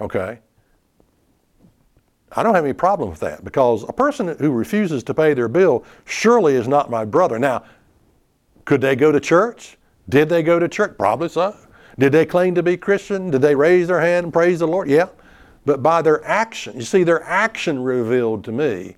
Okay? 0.02 0.40
I 2.32 2.44
don't 2.44 2.54
have 2.54 2.64
any 2.64 2.74
problem 2.74 3.10
with 3.10 3.20
that 3.22 3.44
because 3.44 3.84
a 3.88 3.94
person 3.94 4.28
who 4.38 4.52
refuses 4.52 5.04
to 5.06 5.14
pay 5.14 5.34
their 5.34 5.48
bill 5.48 5.84
surely 6.06 6.56
is 6.56 6.68
not 6.68 6.90
my 6.90 7.06
brother. 7.06 7.40
Now, 7.40 7.64
could 8.66 8.82
they 8.82 8.96
go 8.96 9.12
to 9.12 9.20
church? 9.20 9.78
Did 10.10 10.30
they 10.30 10.44
go 10.44 10.60
to 10.60 10.68
church? 10.68 10.96
Probably 10.98 11.30
so. 11.30 11.56
Did 11.98 12.12
they 12.12 12.26
claim 12.26 12.56
to 12.56 12.64
be 12.64 12.78
Christian? 12.78 13.32
Did 13.32 13.42
they 13.42 13.56
raise 13.56 13.88
their 13.88 14.00
hand 14.00 14.26
and 14.26 14.34
praise 14.34 14.60
the 14.60 14.68
Lord? 14.68 14.90
Yeah. 14.90 15.10
But 15.66 15.84
by 15.84 16.02
their 16.02 16.24
action, 16.24 16.76
you 16.76 16.84
see, 16.84 17.04
their 17.04 17.24
action 17.24 17.82
revealed 17.82 18.44
to 18.46 18.52
me 18.52 18.96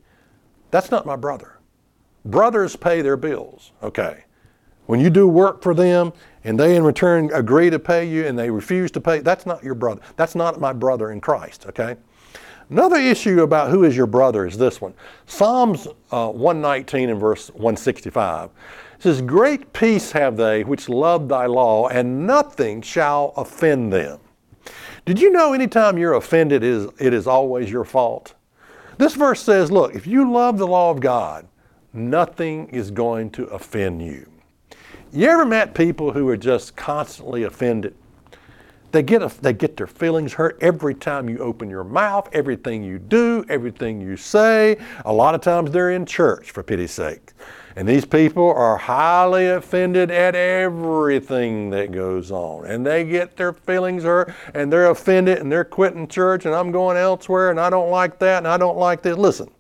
that's 0.70 0.90
not 0.92 1.06
my 1.06 1.18
brother. 1.18 1.60
Brothers 2.24 2.76
pay 2.76 3.02
their 3.02 3.18
bills, 3.18 3.72
okay? 3.84 4.24
When 4.92 5.00
you 5.00 5.10
do 5.10 5.26
work 5.26 5.62
for 5.62 5.74
them 5.74 6.12
and 6.44 6.60
they 6.60 6.76
in 6.76 6.84
return 6.84 7.32
agree 7.32 7.70
to 7.70 7.80
pay 7.80 8.04
you 8.04 8.26
and 8.28 8.38
they 8.38 8.50
refuse 8.50 8.92
to 8.92 9.00
pay, 9.00 9.20
that's 9.20 9.46
not 9.46 9.64
your 9.64 9.74
brother. 9.74 10.02
That's 10.18 10.36
not 10.36 10.60
my 10.60 10.74
brother 10.74 11.12
in 11.12 11.22
Christ, 11.22 11.66
okay? 11.68 11.96
Another 12.70 12.98
issue 12.98 13.42
about 13.42 13.72
who 13.72 13.86
is 13.86 13.96
your 13.96 14.06
brother 14.06 14.46
is 14.46 14.58
this 14.58 14.82
one. 14.82 14.94
Psalms 15.28 15.88
uh, 16.12 16.28
119 16.28 17.10
and 17.10 17.18
verse 17.18 17.48
165 17.52 18.50
says, 19.00 19.22
Great 19.22 19.72
peace 19.72 20.12
have 20.12 20.36
they 20.36 20.66
which 20.66 20.90
love 20.90 21.30
thy 21.30 21.46
law, 21.46 21.88
and 21.88 22.28
nothing 22.28 22.82
shall 22.82 23.32
offend 23.38 23.94
them. 23.94 24.20
Did 25.06 25.22
you 25.22 25.32
know 25.32 25.54
anytime 25.54 25.98
you're 25.98 26.16
offended, 26.16 26.66
is, 26.66 26.90
it 27.00 27.14
is 27.14 27.28
always 27.28 27.72
your 27.72 27.86
fault? 27.86 28.34
This 28.98 29.14
verse 29.14 29.42
says, 29.42 29.72
Look, 29.72 29.96
if 29.96 30.06
you 30.06 30.30
love 30.30 30.58
the 30.58 30.68
law 30.68 30.92
of 30.92 31.00
God, 31.00 31.48
nothing 31.94 32.68
is 32.72 32.92
going 32.92 33.30
to 33.30 33.46
offend 33.46 34.02
you. 34.02 34.28
You 35.14 35.28
ever 35.28 35.46
met 35.46 35.74
people 35.74 36.14
who 36.14 36.30
are 36.30 36.38
just 36.38 36.78
constantly 36.78 37.44
offended? 37.44 37.96
They 38.94 39.04
get, 39.04 39.22
a, 39.22 39.30
they 39.42 39.52
get 39.52 39.76
their 39.76 39.88
feelings 39.88 40.32
hurt 40.32 40.58
every 40.62 40.96
time 40.96 41.28
you 41.28 41.40
open 41.40 41.70
your 41.70 41.84
mouth, 41.84 42.30
everything 42.32 42.82
you 42.82 42.98
do, 42.98 43.44
everything 43.50 44.00
you 44.00 44.16
say. 44.16 44.78
A 45.04 45.12
lot 45.12 45.36
of 45.36 45.42
times 45.42 45.72
they're 45.72 45.92
in 45.92 46.06
church, 46.06 46.52
for 46.52 46.64
pity's 46.64 46.92
sake. 46.92 47.34
And 47.76 47.86
these 47.88 48.06
people 48.06 48.54
are 48.54 48.78
highly 48.78 49.48
offended 49.48 50.12
at 50.12 50.34
everything 50.34 51.70
that 51.72 51.92
goes 51.92 52.32
on. 52.32 52.66
And 52.66 52.86
they 52.86 53.04
get 53.04 53.36
their 53.36 53.52
feelings 53.52 54.04
hurt 54.04 54.34
and 54.54 54.72
they're 54.72 54.92
offended 54.92 55.40
and 55.40 55.52
they're 55.52 55.66
quitting 55.66 56.08
church 56.08 56.46
and 56.46 56.56
I'm 56.56 56.72
going 56.72 56.96
elsewhere 56.96 57.50
and 57.50 57.60
I 57.60 57.70
don't 57.70 57.90
like 57.90 58.18
that 58.20 58.38
and 58.38 58.48
I 58.48 58.58
don't 58.58 58.78
like 58.78 59.02
this. 59.02 59.18
Listen, 59.18 59.52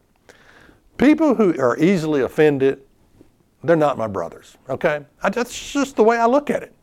people 0.98 1.36
who 1.36 1.58
are 1.60 1.78
easily 1.78 2.22
offended, 2.22 2.82
they're 3.64 3.76
not 3.76 3.98
my 3.98 4.08
brothers, 4.08 4.58
okay? 4.70 5.06
I, 5.22 5.30
that's 5.30 5.72
just 5.72 5.96
the 5.96 6.04
way 6.04 6.18
I 6.18 6.26
look 6.26 6.50
at 6.50 6.64
it. 6.64 6.74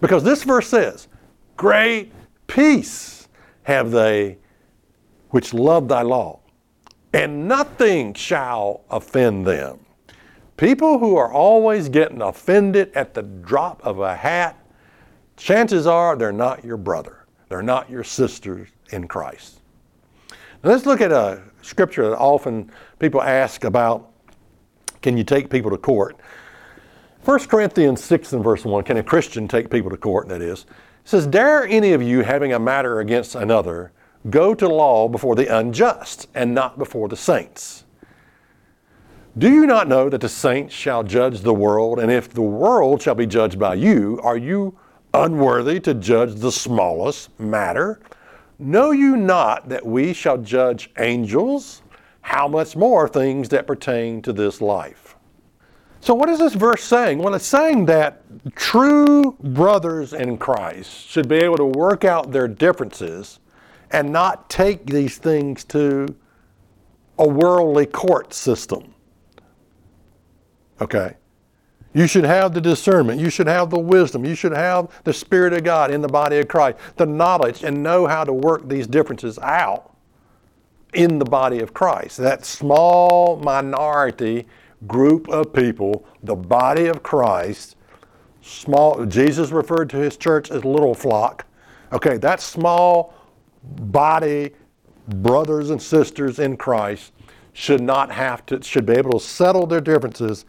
Because 0.00 0.22
this 0.22 0.42
verse 0.42 0.68
says, 0.68 1.08
Great 1.56 2.12
peace 2.46 3.28
have 3.62 3.90
they 3.90 4.38
which 5.30 5.54
love 5.54 5.88
thy 5.88 6.02
law, 6.02 6.40
and 7.12 7.48
nothing 7.48 8.14
shall 8.14 8.84
offend 8.90 9.46
them. 9.46 9.80
People 10.56 10.98
who 10.98 11.16
are 11.16 11.32
always 11.32 11.88
getting 11.88 12.22
offended 12.22 12.92
at 12.94 13.14
the 13.14 13.22
drop 13.22 13.84
of 13.84 13.98
a 13.98 14.14
hat, 14.14 14.56
chances 15.36 15.86
are 15.86 16.14
they're 16.14 16.32
not 16.32 16.64
your 16.64 16.76
brother. 16.76 17.24
They're 17.48 17.62
not 17.62 17.90
your 17.90 18.04
sisters 18.04 18.68
in 18.90 19.08
Christ. 19.08 19.60
Now 20.30 20.70
let's 20.70 20.86
look 20.86 21.00
at 21.00 21.12
a 21.12 21.42
scripture 21.62 22.08
that 22.10 22.16
often 22.16 22.70
people 22.98 23.20
ask 23.20 23.64
about 23.64 24.10
can 25.04 25.18
you 25.18 25.22
take 25.22 25.50
people 25.50 25.70
to 25.70 25.76
court? 25.76 26.16
1 27.24 27.40
Corinthians 27.40 28.02
6 28.02 28.32
and 28.32 28.42
verse 28.42 28.64
1, 28.64 28.84
can 28.84 28.96
a 28.96 29.02
Christian 29.02 29.46
take 29.46 29.70
people 29.70 29.90
to 29.90 29.98
court? 29.98 30.28
That 30.28 30.40
is, 30.40 30.62
it 30.62 30.66
says, 31.04 31.26
Dare 31.26 31.66
any 31.66 31.92
of 31.92 32.02
you 32.02 32.22
having 32.22 32.54
a 32.54 32.58
matter 32.58 33.00
against 33.00 33.34
another 33.34 33.92
go 34.30 34.54
to 34.54 34.66
law 34.66 35.06
before 35.06 35.36
the 35.36 35.58
unjust 35.58 36.28
and 36.34 36.54
not 36.54 36.78
before 36.78 37.08
the 37.08 37.16
saints? 37.16 37.84
Do 39.36 39.52
you 39.52 39.66
not 39.66 39.88
know 39.88 40.08
that 40.08 40.22
the 40.22 40.28
saints 40.28 40.74
shall 40.74 41.02
judge 41.02 41.40
the 41.40 41.52
world? 41.52 41.98
And 41.98 42.10
if 42.10 42.30
the 42.30 42.40
world 42.40 43.02
shall 43.02 43.14
be 43.14 43.26
judged 43.26 43.58
by 43.58 43.74
you, 43.74 44.20
are 44.22 44.38
you 44.38 44.78
unworthy 45.12 45.80
to 45.80 45.92
judge 45.92 46.36
the 46.36 46.52
smallest 46.52 47.38
matter? 47.38 48.00
Know 48.58 48.92
you 48.92 49.16
not 49.16 49.68
that 49.68 49.84
we 49.84 50.14
shall 50.14 50.38
judge 50.38 50.90
angels? 50.98 51.82
How 52.24 52.48
much 52.48 52.74
more 52.74 53.06
things 53.06 53.50
that 53.50 53.66
pertain 53.66 54.22
to 54.22 54.32
this 54.32 54.62
life? 54.62 55.14
So, 56.00 56.14
what 56.14 56.30
is 56.30 56.38
this 56.38 56.54
verse 56.54 56.82
saying? 56.82 57.18
Well, 57.18 57.34
it's 57.34 57.46
saying 57.46 57.84
that 57.86 58.22
true 58.56 59.36
brothers 59.40 60.14
in 60.14 60.38
Christ 60.38 61.06
should 61.06 61.28
be 61.28 61.36
able 61.36 61.58
to 61.58 61.66
work 61.66 62.02
out 62.02 62.32
their 62.32 62.48
differences 62.48 63.40
and 63.90 64.10
not 64.10 64.48
take 64.48 64.86
these 64.86 65.18
things 65.18 65.64
to 65.64 66.16
a 67.18 67.28
worldly 67.28 67.84
court 67.84 68.32
system. 68.32 68.94
Okay? 70.80 71.16
You 71.92 72.06
should 72.06 72.24
have 72.24 72.54
the 72.54 72.60
discernment. 72.60 73.20
You 73.20 73.28
should 73.28 73.48
have 73.48 73.68
the 73.68 73.78
wisdom. 73.78 74.24
You 74.24 74.34
should 74.34 74.52
have 74.52 74.90
the 75.04 75.12
Spirit 75.12 75.52
of 75.52 75.62
God 75.62 75.90
in 75.90 76.00
the 76.00 76.08
body 76.08 76.38
of 76.38 76.48
Christ, 76.48 76.78
the 76.96 77.06
knowledge, 77.06 77.64
and 77.64 77.82
know 77.82 78.06
how 78.06 78.24
to 78.24 78.32
work 78.32 78.66
these 78.66 78.86
differences 78.86 79.38
out 79.40 79.93
in 80.94 81.18
the 81.18 81.24
body 81.24 81.60
of 81.60 81.74
Christ. 81.74 82.16
That 82.18 82.44
small 82.44 83.36
minority 83.36 84.46
group 84.86 85.28
of 85.28 85.52
people, 85.52 86.06
the 86.22 86.34
body 86.34 86.86
of 86.86 87.02
Christ, 87.02 87.76
small, 88.42 89.04
Jesus 89.06 89.50
referred 89.50 89.90
to 89.90 89.96
his 89.96 90.16
church 90.16 90.50
as 90.50 90.64
little 90.64 90.94
flock. 90.94 91.46
Okay, 91.92 92.16
that 92.18 92.40
small 92.40 93.14
body, 93.62 94.52
brothers 95.08 95.70
and 95.70 95.80
sisters 95.80 96.38
in 96.38 96.56
Christ, 96.56 97.12
should 97.52 97.80
not 97.80 98.10
have 98.10 98.44
to, 98.46 98.62
should 98.62 98.86
be 98.86 98.94
able 98.94 99.12
to 99.12 99.24
settle 99.24 99.66
their 99.66 99.80
differences 99.80 100.44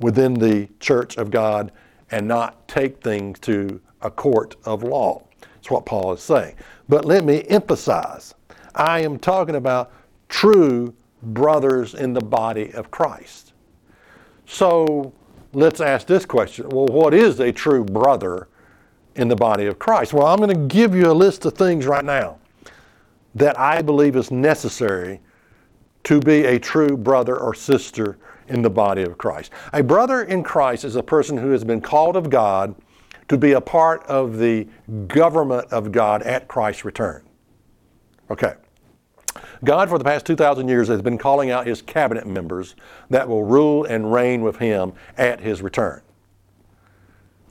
within 0.00 0.34
the 0.34 0.68
church 0.80 1.16
of 1.16 1.30
God 1.30 1.72
and 2.10 2.28
not 2.28 2.68
take 2.68 3.02
things 3.02 3.38
to 3.40 3.80
a 4.02 4.10
court 4.10 4.56
of 4.64 4.82
law. 4.82 5.22
That's 5.40 5.70
what 5.70 5.86
Paul 5.86 6.12
is 6.12 6.20
saying. 6.20 6.56
But 6.88 7.06
let 7.06 7.24
me 7.24 7.44
emphasize 7.48 8.34
I 8.74 9.00
am 9.00 9.18
talking 9.18 9.54
about 9.54 9.92
true 10.28 10.94
brothers 11.22 11.94
in 11.94 12.12
the 12.12 12.20
body 12.20 12.72
of 12.72 12.90
Christ. 12.90 13.52
So 14.46 15.12
let's 15.52 15.80
ask 15.80 16.06
this 16.06 16.26
question 16.26 16.68
well, 16.68 16.86
what 16.86 17.14
is 17.14 17.40
a 17.40 17.52
true 17.52 17.84
brother 17.84 18.48
in 19.14 19.28
the 19.28 19.36
body 19.36 19.66
of 19.66 19.78
Christ? 19.78 20.12
Well, 20.12 20.26
I'm 20.26 20.38
going 20.38 20.50
to 20.50 20.74
give 20.74 20.94
you 20.94 21.10
a 21.10 21.12
list 21.12 21.44
of 21.44 21.54
things 21.54 21.86
right 21.86 22.04
now 22.04 22.38
that 23.34 23.58
I 23.58 23.82
believe 23.82 24.16
is 24.16 24.30
necessary 24.30 25.20
to 26.04 26.20
be 26.20 26.44
a 26.44 26.58
true 26.58 26.96
brother 26.96 27.38
or 27.38 27.54
sister 27.54 28.18
in 28.48 28.62
the 28.62 28.70
body 28.70 29.02
of 29.02 29.16
Christ. 29.16 29.50
A 29.72 29.82
brother 29.82 30.22
in 30.22 30.42
Christ 30.42 30.84
is 30.84 30.96
a 30.96 31.02
person 31.02 31.36
who 31.36 31.50
has 31.50 31.64
been 31.64 31.80
called 31.80 32.16
of 32.16 32.28
God 32.28 32.74
to 33.28 33.38
be 33.38 33.52
a 33.52 33.60
part 33.60 34.04
of 34.04 34.38
the 34.38 34.68
government 35.08 35.72
of 35.72 35.90
God 35.90 36.22
at 36.22 36.46
Christ's 36.46 36.84
return. 36.84 37.22
Okay. 38.30 38.54
God, 39.64 39.88
for 39.88 39.98
the 39.98 40.04
past 40.04 40.26
2,000 40.26 40.68
years, 40.68 40.88
has 40.88 41.02
been 41.02 41.18
calling 41.18 41.50
out 41.50 41.66
his 41.66 41.82
cabinet 41.82 42.26
members 42.26 42.74
that 43.10 43.28
will 43.28 43.44
rule 43.44 43.84
and 43.84 44.12
reign 44.12 44.42
with 44.42 44.56
him 44.56 44.92
at 45.16 45.40
his 45.40 45.62
return. 45.62 46.02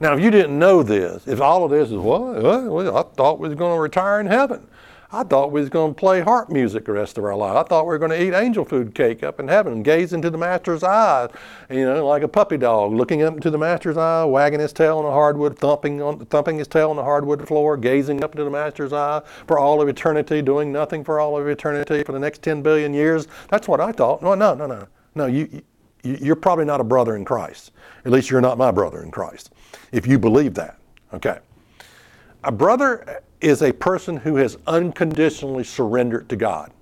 Now, 0.00 0.14
if 0.14 0.20
you 0.20 0.30
didn't 0.30 0.58
know 0.58 0.82
this, 0.82 1.26
if 1.26 1.40
all 1.40 1.64
of 1.64 1.70
this 1.70 1.90
is, 1.90 1.96
well, 1.96 2.34
well 2.70 2.96
I 2.96 3.02
thought 3.02 3.38
we 3.38 3.48
was 3.48 3.56
going 3.56 3.76
to 3.76 3.80
retire 3.80 4.20
in 4.20 4.26
heaven. 4.26 4.66
I 5.14 5.22
thought 5.22 5.52
we 5.52 5.60
was 5.60 5.70
going 5.70 5.94
to 5.94 5.98
play 5.98 6.20
harp 6.20 6.50
music 6.50 6.86
the 6.86 6.92
rest 6.92 7.18
of 7.18 7.24
our 7.24 7.36
life. 7.36 7.56
I 7.56 7.62
thought 7.62 7.84
we 7.84 7.90
were 7.90 7.98
going 7.98 8.10
to 8.10 8.20
eat 8.20 8.34
angel 8.34 8.64
food 8.64 8.96
cake 8.96 9.22
up 9.22 9.38
in 9.38 9.46
heaven 9.46 9.72
and 9.72 9.84
gaze 9.84 10.12
into 10.12 10.28
the 10.28 10.36
master's 10.36 10.82
eyes, 10.82 11.30
you 11.70 11.84
know, 11.84 12.04
like 12.04 12.24
a 12.24 12.28
puppy 12.28 12.56
dog 12.56 12.92
looking 12.92 13.22
up 13.22 13.34
into 13.34 13.48
the 13.48 13.56
master's 13.56 13.96
eye, 13.96 14.24
wagging 14.24 14.58
his 14.58 14.72
tail 14.72 14.98
on 14.98 15.04
the 15.04 15.12
hardwood, 15.12 15.56
thumping 15.56 16.02
on, 16.02 16.26
thumping 16.26 16.58
his 16.58 16.66
tail 16.66 16.90
on 16.90 16.96
the 16.96 17.04
hardwood 17.04 17.46
floor, 17.46 17.76
gazing 17.76 18.24
up 18.24 18.32
into 18.32 18.42
the 18.42 18.50
master's 18.50 18.92
eye 18.92 19.22
for 19.46 19.56
all 19.56 19.80
of 19.80 19.88
eternity, 19.88 20.42
doing 20.42 20.72
nothing 20.72 21.04
for 21.04 21.20
all 21.20 21.38
of 21.38 21.46
eternity 21.46 22.02
for 22.02 22.10
the 22.10 22.18
next 22.18 22.42
10 22.42 22.60
billion 22.60 22.92
years. 22.92 23.28
That's 23.50 23.68
what 23.68 23.80
I 23.80 23.92
thought. 23.92 24.20
No, 24.20 24.34
no, 24.34 24.54
no, 24.54 24.66
no. 24.66 24.88
No, 25.14 25.26
you, 25.26 25.48
you 25.52 25.62
you're 26.20 26.36
probably 26.36 26.64
not 26.64 26.80
a 26.80 26.84
brother 26.84 27.14
in 27.14 27.24
Christ. 27.24 27.70
At 28.04 28.10
least 28.10 28.30
you're 28.30 28.40
not 28.40 28.58
my 28.58 28.72
brother 28.72 29.02
in 29.02 29.12
Christ. 29.12 29.52
If 29.92 30.08
you 30.08 30.18
believe 30.18 30.54
that. 30.54 30.76
Okay. 31.14 31.38
A 32.44 32.52
brother 32.52 33.22
is 33.40 33.62
a 33.62 33.72
person 33.72 34.18
who 34.18 34.36
has 34.36 34.58
unconditionally 34.66 35.64
surrendered 35.64 36.28
to 36.28 36.36
God. 36.36 36.72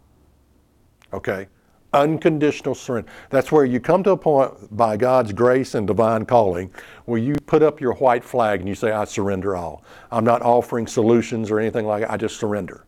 Okay? 1.13 1.47
Unconditional 1.93 2.75
surrender. 2.75 3.11
That's 3.31 3.53
where 3.53 3.65
you 3.65 3.79
come 3.79 4.03
to 4.03 4.11
a 4.11 4.17
point 4.17 4.77
by 4.77 4.97
God's 4.97 5.33
grace 5.33 5.75
and 5.75 5.87
divine 5.87 6.27
calling 6.27 6.73
where 7.05 7.21
you 7.21 7.35
put 7.47 7.63
up 7.63 7.81
your 7.81 7.95
white 7.95 8.25
flag 8.25 8.61
and 8.61 8.69
you 8.69 8.75
say, 8.75 8.91
I 8.91 9.05
surrender 9.05 9.55
all. 9.55 9.85
I'm 10.11 10.25
not 10.25 10.43
offering 10.43 10.87
solutions 10.87 11.51
or 11.51 11.61
anything 11.61 11.87
like 11.87 12.01
that. 12.01 12.11
I 12.11 12.17
just 12.17 12.39
surrender 12.39 12.87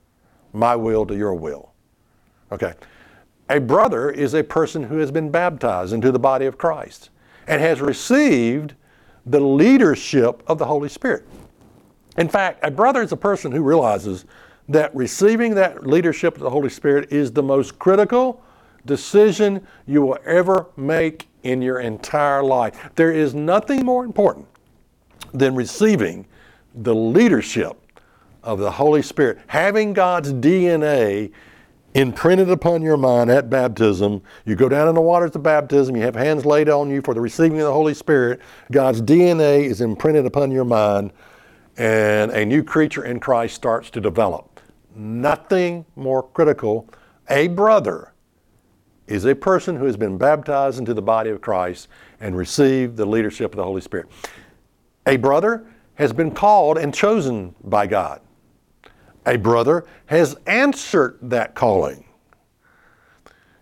my 0.53 0.75
will 0.75 1.07
to 1.07 1.17
your 1.17 1.35
will. 1.35 1.73
Okay? 2.51 2.75
A 3.51 3.61
brother 3.61 4.11
is 4.11 4.35
a 4.35 4.43
person 4.43 4.83
who 4.83 4.99
has 4.99 5.11
been 5.11 5.31
baptized 5.31 5.93
into 5.93 6.11
the 6.11 6.19
body 6.19 6.47
of 6.47 6.59
Christ 6.59 7.11
and 7.47 7.61
has 7.61 7.81
received 7.81 8.75
the 9.27 9.41
leadership 9.41 10.43
of 10.47 10.59
the 10.59 10.65
Holy 10.65 10.89
Spirit. 10.89 11.27
In 12.17 12.29
fact, 12.29 12.61
a 12.63 12.71
brother 12.71 13.03
is 13.03 13.13
a 13.13 13.17
person 13.17 13.53
who 13.53 13.63
realizes 13.63 14.25
that 14.69 14.95
receiving 14.95 15.55
that 15.55 15.87
leadership 15.87 16.37
of 16.37 16.43
the 16.43 16.51
Holy 16.51 16.71
Spirit 16.71 17.13
is 17.13 17.33
the 17.33 17.43
most 17.43 17.79
critical 17.79 18.43
decision 18.87 19.67
you 19.87 20.03
will 20.03 20.19
ever 20.25 20.67
make 20.77 21.29
in 21.43 21.61
your 21.61 21.81
entire 21.81 22.43
life. 22.43 22.91
There 22.95 23.13
is 23.13 23.35
nothing 23.35 23.85
more 23.85 24.05
important 24.05 24.47
than 25.33 25.55
receiving 25.55 26.27
the 26.75 26.95
leadership 26.95 27.77
of 28.43 28.59
the 28.59 28.71
Holy 28.71 29.03
Spirit, 29.03 29.39
having 29.47 29.93
God's 29.93 30.33
DNA 30.33 31.33
imprinted 31.95 32.51
upon 32.51 32.83
your 32.83 32.97
mind 32.97 33.31
at 33.31 33.49
baptism. 33.49 34.21
You 34.45 34.57
go 34.57 34.69
down 34.69 34.89
in 34.89 34.95
the 34.95 35.01
waters 35.01 35.35
of 35.35 35.43
baptism, 35.43 35.97
you 35.97 36.03
have 36.03 36.15
hands 36.15 36.45
laid 36.45 36.69
on 36.69 36.91
you 36.91 37.01
for 37.01 37.15
the 37.15 37.21
receiving 37.21 37.61
of 37.61 37.67
the 37.67 37.73
Holy 37.73 37.95
Spirit. 37.95 38.41
God's 38.73 39.01
DNA 39.01 39.65
is 39.65 39.81
imprinted 39.81 40.27
upon 40.27 40.51
your 40.51 40.65
mind 40.65 41.13
and 41.77 42.31
a 42.31 42.45
new 42.45 42.63
creature 42.63 43.05
in 43.05 43.21
Christ 43.21 43.55
starts 43.55 43.91
to 43.91 44.01
develop. 44.01 44.61
Nothing 44.95 45.85
more 45.97 46.23
critical. 46.23 46.89
A 47.29 47.49
brother 47.49 48.13
is 49.07 49.25
a 49.25 49.35
person 49.35 49.77
who 49.77 49.85
has 49.85 49.97
been 49.97 50.17
baptized 50.17 50.79
into 50.79 50.95
the 50.95 51.03
body 51.03 51.31
of 51.31 51.41
Christ 51.41 51.89
and 52.21 52.37
received 52.37 52.97
the 52.97 53.05
leadership 53.05 53.53
of 53.53 53.57
the 53.57 53.65
Holy 53.65 53.81
Spirit. 53.81 54.07
A 55.07 55.17
brother 55.17 55.67
has 55.95 56.13
been 56.13 56.31
called 56.31 56.79
and 56.79 56.95
chosen 56.95 57.55
by 57.65 57.87
God. 57.87 58.21
A 59.27 59.37
brother 59.37 59.85
has 60.07 60.37
answered 60.47 61.19
that 61.23 61.55
calling. 61.55 62.05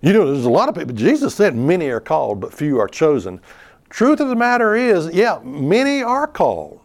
You 0.01 0.13
know, 0.13 0.33
there's 0.33 0.45
a 0.45 0.51
lot 0.51 0.69
of 0.69 0.75
people. 0.75 0.95
Jesus 0.95 1.35
said, 1.35 1.55
Many 1.55 1.89
are 1.89 2.01
called, 2.01 2.41
but 2.41 2.53
few 2.53 2.79
are 2.81 2.89
chosen. 2.89 3.41
Truth 3.89 4.21
of 4.21 4.29
the 4.29 4.37
matter 4.37 4.75
is, 4.75 5.13
yeah, 5.15 5.39
many 5.45 6.03
are 6.03 6.27
called 6.27 6.82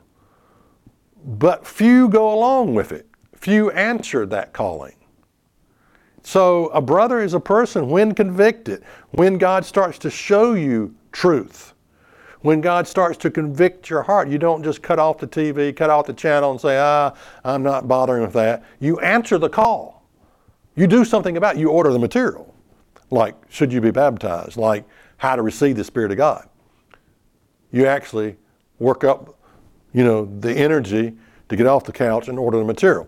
but 1.23 1.65
few 1.65 2.10
go 2.10 2.34
along 2.34 2.73
with 2.73 2.91
it. 2.91 3.08
Few 3.36 3.69
answer 3.71 4.25
that 4.25 4.53
calling. 4.53 4.95
So, 6.23 6.67
a 6.67 6.82
brother 6.82 7.21
is 7.21 7.34
a 7.34 7.39
person 7.39 7.89
when 7.89 8.13
convicted, 8.13 8.84
when 9.12 9.38
God 9.38 9.65
starts 9.65 9.97
to 9.99 10.10
show 10.10 10.53
you 10.53 10.93
truth, 11.13 11.73
when 12.41 12.60
God 12.60 12.88
starts 12.88 13.17
to 13.19 13.32
convict 13.32 13.89
your 13.89 14.03
heart, 14.03 14.27
you 14.27 14.38
don't 14.38 14.63
just 14.63 14.82
cut 14.82 14.99
off 14.99 15.19
the 15.19 15.27
TV, 15.27 15.75
cut 15.75 15.89
off 15.89 16.06
the 16.06 16.13
channel, 16.13 16.51
and 16.51 16.60
say, 16.60 16.77
ah, 16.77 17.13
I'm 17.43 17.63
not 17.63 17.88
bothering 17.88 18.23
with 18.23 18.34
that. 18.34 18.63
You 18.80 18.99
answer 18.99 19.38
the 19.38 19.49
call. 19.49 20.06
You 20.75 20.86
do 20.86 21.06
something 21.06 21.38
about 21.38 21.56
it. 21.56 21.60
You 21.60 21.69
order 21.69 21.91
the 21.91 21.99
material, 21.99 22.53
like 23.10 23.36
should 23.49 23.71
you 23.71 23.82
be 23.82 23.91
baptized, 23.91 24.58
like 24.58 24.86
how 25.17 25.36
to 25.36 25.41
receive 25.41 25.75
the 25.75 25.84
Spirit 25.84 26.12
of 26.12 26.17
God. 26.17 26.47
You 27.71 27.86
actually 27.86 28.38
work 28.80 29.03
up 29.03 29.37
you 29.93 30.04
know, 30.04 30.26
the 30.39 30.54
energy 30.54 31.15
to 31.50 31.56
get 31.56 31.65
off 31.65 31.84
the 31.86 31.91
couch 31.91 32.28
and 32.28 32.38
order 32.38 32.58
the 32.58 32.65
material. 32.65 33.08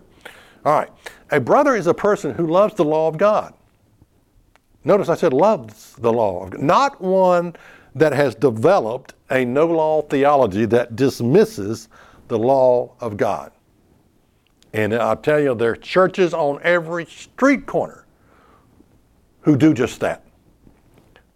All 0.64 0.78
right. 0.78 0.90
A 1.30 1.40
brother 1.40 1.76
is 1.76 1.86
a 1.86 1.94
person 1.94 2.34
who 2.34 2.46
loves 2.46 2.74
the 2.74 2.84
law 2.84 3.08
of 3.08 3.16
God. 3.18 3.54
Notice 4.84 5.08
I 5.08 5.14
said 5.14 5.32
loves 5.32 5.94
the 5.96 6.12
law 6.12 6.44
of 6.44 6.50
God, 6.50 6.62
not 6.62 7.00
one 7.00 7.54
that 7.94 8.12
has 8.12 8.34
developed 8.34 9.14
a 9.30 9.44
no 9.44 9.66
law 9.66 10.02
theology 10.02 10.64
that 10.66 10.96
dismisses 10.96 11.88
the 12.28 12.38
law 12.38 12.92
of 13.00 13.16
God. 13.16 13.52
And 14.72 14.94
I'll 14.94 15.16
tell 15.16 15.40
you, 15.40 15.54
there 15.54 15.72
are 15.72 15.76
churches 15.76 16.32
on 16.32 16.60
every 16.62 17.04
street 17.06 17.66
corner 17.66 18.06
who 19.42 19.56
do 19.56 19.74
just 19.74 20.00
that. 20.00 20.24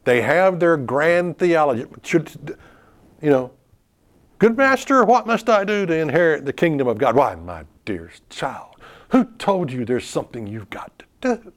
They 0.04 0.22
have 0.22 0.60
their 0.60 0.76
grand 0.76 1.38
theology. 1.38 1.86
You 2.12 3.30
know, 3.30 3.50
Good 4.38 4.56
master, 4.56 5.04
what 5.04 5.26
must 5.26 5.48
I 5.48 5.64
do 5.64 5.86
to 5.86 5.94
inherit 5.94 6.44
the 6.44 6.52
kingdom 6.52 6.88
of 6.88 6.98
God? 6.98 7.14
Why, 7.14 7.34
my 7.36 7.64
dearest 7.84 8.28
child, 8.30 8.76
who 9.10 9.24
told 9.38 9.70
you 9.70 9.84
there's 9.84 10.06
something 10.06 10.46
you've 10.46 10.70
got 10.70 10.92
to 10.98 11.04
do? 11.20 11.52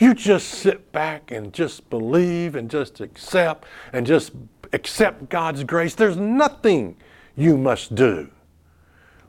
You 0.00 0.14
just 0.14 0.48
sit 0.48 0.90
back 0.90 1.30
and 1.30 1.52
just 1.52 1.88
believe 1.90 2.56
and 2.56 2.70
just 2.70 3.00
accept 3.00 3.66
and 3.92 4.06
just 4.06 4.32
accept 4.72 5.28
God's 5.28 5.64
grace. 5.64 5.94
There's 5.94 6.16
nothing 6.16 6.96
you 7.36 7.56
must 7.56 7.94
do. 7.94 8.30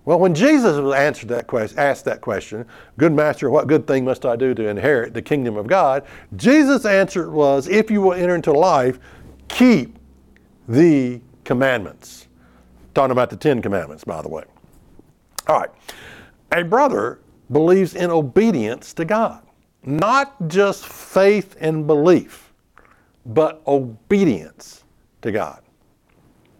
Well, 0.05 0.19
when 0.19 0.35
Jesus 0.35 0.77
answered 0.95 1.29
that 1.29 1.47
question, 1.47 1.79
asked 1.79 2.05
that 2.05 2.21
question, 2.21 2.65
good 2.97 3.11
master, 3.11 3.49
what 3.49 3.67
good 3.67 3.87
thing 3.87 4.05
must 4.05 4.25
I 4.25 4.35
do 4.35 4.53
to 4.53 4.67
inherit 4.67 5.13
the 5.13 5.21
kingdom 5.21 5.57
of 5.57 5.67
God? 5.67 6.05
Jesus' 6.35 6.85
answer 6.85 7.29
was, 7.29 7.67
if 7.67 7.91
you 7.91 8.01
will 8.01 8.13
enter 8.13 8.35
into 8.35 8.53
life, 8.53 8.99
keep 9.47 9.97
the 10.67 11.21
commandments. 11.43 12.27
Talking 12.95 13.11
about 13.11 13.29
the 13.29 13.37
Ten 13.37 13.61
Commandments, 13.61 14.03
by 14.03 14.21
the 14.21 14.29
way. 14.29 14.43
All 15.47 15.59
right. 15.59 15.69
A 16.53 16.63
brother 16.63 17.19
believes 17.51 17.93
in 17.93 18.09
obedience 18.09 18.93
to 18.93 19.05
God, 19.05 19.45
not 19.83 20.47
just 20.47 20.85
faith 20.85 21.57
and 21.59 21.85
belief, 21.85 22.53
but 23.25 23.61
obedience 23.67 24.85
to 25.21 25.31
God. 25.31 25.61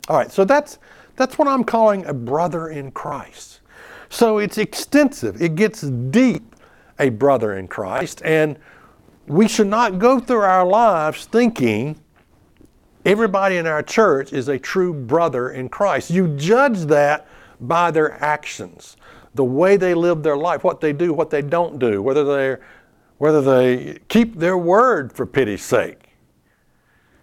All 0.10 0.18
right, 0.18 0.32
so 0.32 0.46
that's 0.46 0.78
that's 1.16 1.38
what 1.38 1.48
I'm 1.48 1.64
calling 1.64 2.06
a 2.06 2.14
brother 2.14 2.68
in 2.68 2.92
Christ. 2.92 3.62
So 4.10 4.38
it's 4.38 4.58
extensive. 4.58 5.42
It 5.42 5.56
gets 5.56 5.82
deep, 5.82 6.56
a 7.00 7.10
brother 7.10 7.56
in 7.56 7.68
Christ, 7.68 8.22
and 8.26 8.60
we 9.28 9.48
should 9.48 9.68
not 9.68 9.98
go 9.98 10.20
through 10.20 10.42
our 10.42 10.66
lives 10.66 11.26
thinking 11.26 12.00
Everybody 13.06 13.58
in 13.58 13.68
our 13.68 13.84
church 13.84 14.34
is 14.34 14.48
a 14.48 14.58
true 14.58 14.94
brother 14.94 15.52
in 15.52 15.70
Christ. 15.70 16.10
You 16.10 16.28
judge 16.36 16.80
that 16.86 17.28
by 17.62 17.92
their 17.92 18.14
actions, 18.24 18.98
the 19.36 19.44
way 19.44 19.78
they 19.78 19.94
live 19.94 20.24
their 20.24 20.38
life, 20.38 20.64
what 20.64 20.82
they 20.82 20.92
do, 20.92 21.14
what 21.14 21.30
they 21.30 21.44
don't 21.44 21.78
do, 21.78 22.02
whether 22.02 22.24
they 22.24 22.62
whether 23.18 23.42
they 23.42 24.00
keep 24.10 24.36
their 24.36 24.58
word 24.58 25.14
for 25.14 25.26
pity's 25.26 25.64
sake. 25.64 26.10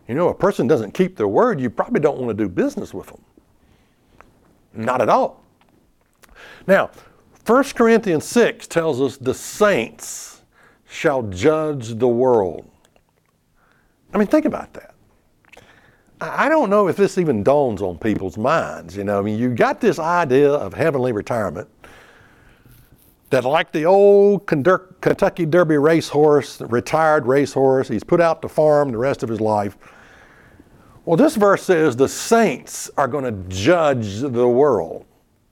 You 0.09 0.15
know, 0.15 0.29
a 0.29 0.35
person 0.35 0.67
doesn't 0.67 0.93
keep 0.93 1.17
their 1.17 1.29
word, 1.29 1.61
you 1.61 1.69
probably 1.69 2.01
don't 2.01 2.19
want 2.19 2.37
to 2.37 2.45
do 2.45 2.49
business 2.49 2.95
with 2.95 3.09
them. 3.09 3.23
Not 4.73 5.03
at 5.03 5.09
all. 5.09 5.45
Now, 6.67 6.91
1 7.45 7.65
Corinthians 7.75 8.25
6 8.25 8.67
tells 8.69 9.01
us 9.01 9.17
the 9.17 9.35
saints 9.35 10.43
shall 10.87 11.23
judge 11.25 11.99
the 11.99 12.09
world. 12.09 12.69
I 14.15 14.19
mean, 14.19 14.29
think 14.29 14.45
about 14.45 14.73
that. 14.75 14.92
I 16.25 16.49
don't 16.49 16.71
know 16.71 16.87
if 16.87 16.95
this 16.97 17.19
even 17.19 17.43
dawns 17.43 17.83
on 17.83 17.99
people's 17.99 18.39
minds. 18.39 18.97
You 18.97 19.03
know, 19.03 19.19
I 19.19 19.23
mean, 19.23 19.39
you 19.39 19.53
got 19.55 19.81
this 19.81 19.99
idea 19.99 20.53
of 20.53 20.73
heavenly 20.73 21.11
retirement 21.11 21.69
that, 23.31 23.45
like 23.45 23.73
the 23.73 23.87
old 23.87 24.47
Kentucky 24.47 25.47
Derby 25.47 25.79
racehorse, 25.79 26.61
retired 26.61 27.27
racehorse, 27.27 27.89
he's 27.89 28.05
put 28.05 28.21
out 28.21 28.41
to 28.43 28.49
farm 28.49 28.93
the 28.93 28.99
rest 28.99 29.23
of 29.23 29.29
his 29.29 29.41
life. 29.41 29.77
Well, 31.05 31.17
this 31.17 31.35
verse 31.35 31.65
says 31.65 31.97
the 31.97 32.09
saints 32.09 32.89
are 32.97 33.09
going 33.09 33.25
to 33.25 33.49
judge 33.49 34.21
the 34.21 34.47
world. 34.47 35.05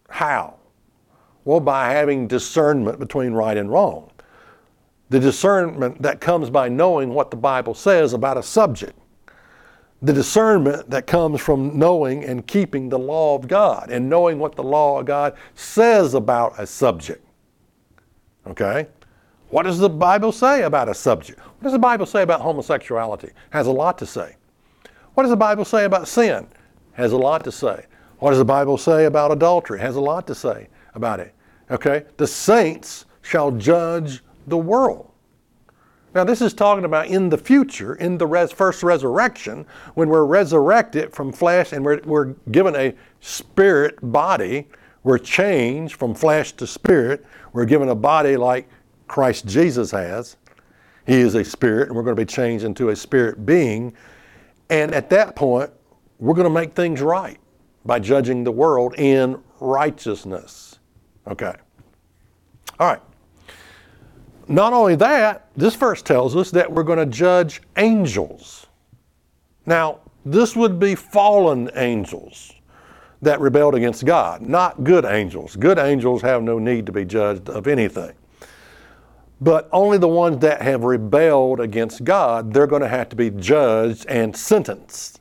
How? 0.09 0.55
Well, 1.45 1.59
by 1.59 1.91
having 1.91 2.29
discernment 2.29 3.01
between 3.01 3.33
right 3.33 3.57
and 3.57 3.71
wrong. 3.73 4.11
the 5.11 5.19
discernment 5.19 6.01
that 6.01 6.21
comes 6.21 6.49
by 6.49 6.69
knowing 6.69 7.13
what 7.13 7.31
the 7.31 7.37
Bible 7.37 7.75
says 7.75 8.13
about 8.13 8.39
a 8.39 8.43
subject, 8.43 8.97
the 10.03 10.13
discernment 10.13 10.89
that 10.89 11.07
comes 11.07 11.41
from 11.41 11.79
knowing 11.79 12.25
and 12.25 12.47
keeping 12.47 12.89
the 12.89 12.99
law 12.99 13.37
of 13.37 13.47
God 13.47 13.91
and 13.91 14.09
knowing 14.09 14.39
what 14.39 14.57
the 14.57 14.63
law 14.63 15.01
of 15.01 15.07
God 15.07 15.37
says 15.55 16.15
about 16.15 16.59
a 16.59 16.67
subject. 16.67 17.25
Okay? 18.47 18.87
What 19.51 19.65
does 19.65 19.79
the 19.79 19.91
Bible 19.91 20.33
say 20.33 20.63
about 20.63 20.89
a 20.89 20.95
subject? 20.95 21.41
What 21.41 21.65
does 21.65 21.73
the 21.73 21.79
Bible 21.79 22.07
say 22.07 22.23
about 22.23 22.41
homosexuality? 22.41 23.31
Has 23.51 23.67
a 23.67 23.73
lot 23.73 23.99
to 23.99 24.07
say. 24.07 24.37
What 25.15 25.25
does 25.25 25.31
the 25.31 25.37
Bible 25.37 25.65
say 25.65 25.85
about 25.85 26.09
sin? 26.09 26.47
Has 26.93 27.13
a 27.13 27.17
lot 27.19 27.45
to 27.45 27.53
say. 27.53 27.85
What 28.21 28.31
does 28.31 28.39
the 28.39 28.45
Bible 28.45 28.79
say 28.79 29.05
about 29.05 29.33
adultery? 29.33 29.81
Has 29.81 29.97
a 29.97 30.01
lot 30.01 30.27
to 30.29 30.35
say 30.35 30.69
about 30.95 31.21
it. 31.21 31.35
Okay? 31.71 32.05
The 32.17 32.27
saints 32.27 33.07
shall 33.23 33.51
judge 33.51 34.23
the 34.47 34.57
world. 34.57 35.10
Now, 36.15 36.25
this 36.25 36.41
is 36.43 36.53
talking 36.53 36.85
about 36.85 37.07
in 37.07 37.29
the 37.29 37.39
future, 37.39 37.95
in 37.95 38.19
the 38.19 38.27
res- 38.27 38.51
first 38.51 38.83
resurrection, 38.83 39.65
when 39.95 40.09
we're 40.09 40.25
resurrected 40.25 41.13
from 41.13 41.33
flesh 41.33 41.73
and 41.73 41.85
we're, 41.85 42.01
we're 42.05 42.35
given 42.51 42.75
a 42.75 42.95
spirit 43.21 43.97
body. 44.03 44.67
We're 45.05 45.19
changed 45.19 45.97
from 45.97 46.15
flesh 46.15 46.53
to 46.53 46.67
spirit. 46.67 47.25
We're 47.53 47.65
given 47.65 47.89
a 47.89 47.95
body 47.95 48.37
like 48.37 48.69
Christ 49.07 49.47
Jesus 49.47 49.93
has. 49.93 50.37
He 51.07 51.15
is 51.15 51.35
a 51.35 51.45
spirit, 51.45 51.89
and 51.89 51.97
we're 51.97 52.03
going 52.03 52.17
to 52.17 52.21
be 52.21 52.27
changed 52.27 52.65
into 52.65 52.91
a 52.91 52.97
spirit 52.97 53.47
being. 53.47 53.95
And 54.69 54.93
at 54.95 55.11
that 55.11 55.37
point, 55.37 55.71
we're 56.19 56.35
going 56.35 56.45
to 56.45 56.51
make 56.51 56.75
things 56.75 57.01
right 57.01 57.39
by 57.85 57.99
judging 57.99 58.45
the 58.45 58.53
world 58.53 58.95
in 58.99 59.43
righteousness. 59.61 60.79
Okay. 61.27 61.55
All 62.79 62.89
right. 62.89 63.01
Not 64.51 64.73
only 64.73 64.97
that, 64.97 65.47
this 65.57 65.77
verse 65.77 66.03
tells 66.03 66.35
us 66.35 66.51
that 66.51 66.71
we're 66.71 66.83
going 66.83 66.99
to 66.99 67.07
judge 67.07 67.63
angels. 67.77 68.67
Now, 69.65 70.01
this 70.25 70.57
would 70.57 70.81
be 70.81 70.97
fallen 70.97 71.71
angels 71.77 72.53
that 73.23 73.39
rebelled 73.39 73.77
against 73.77 74.05
God, 74.05 74.43
not 74.43 74.83
good 74.83 75.05
angels. 75.05 75.55
Good 75.55 75.79
angels 75.79 76.21
have 76.23 76.43
no 76.43 76.59
need 76.59 76.85
to 76.87 76.93
be 76.93 77.05
judged 77.05 77.49
of 77.49 77.69
anything. 77.69 78.11
But 79.41 79.69
only 79.71 79.99
the 79.99 80.09
ones 80.09 80.39
that 80.39 80.61
have 80.63 80.83
rebelled 80.83 81.61
against 81.61 82.03
God, 82.03 82.53
they're 82.53 82.67
going 82.67 82.83
to 82.83 82.89
have 82.89 83.09
to 83.11 83.17
be 83.17 83.31
judged 83.31 84.05
and 84.07 84.37
sentenced. 84.37 85.21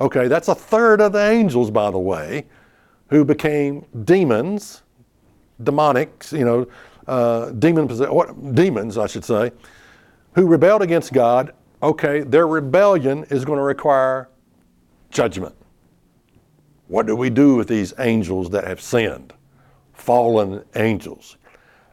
Okay, 0.00 0.26
that's 0.26 0.48
a 0.48 0.54
third 0.54 1.02
of 1.02 1.12
the 1.12 1.30
angels, 1.30 1.70
by 1.70 1.90
the 1.90 1.98
way, 1.98 2.46
who 3.10 3.26
became 3.26 3.84
demons, 4.04 4.84
demonics, 5.62 6.32
you 6.32 6.46
know, 6.46 6.66
uh, 7.08 7.50
demon 7.52 7.88
what, 7.88 8.54
demons, 8.54 8.98
I 8.98 9.06
should 9.06 9.24
say, 9.24 9.50
who 10.34 10.46
rebelled 10.46 10.82
against 10.82 11.12
God. 11.12 11.52
Okay, 11.82 12.20
their 12.20 12.46
rebellion 12.46 13.24
is 13.30 13.44
going 13.44 13.58
to 13.58 13.62
require 13.62 14.28
judgment. 15.10 15.54
What 16.88 17.06
do 17.06 17.14
we 17.14 17.30
do 17.30 17.54
with 17.56 17.68
these 17.68 17.94
angels 17.98 18.50
that 18.50 18.64
have 18.64 18.80
sinned? 18.80 19.32
Fallen 19.92 20.64
angels. 20.74 21.36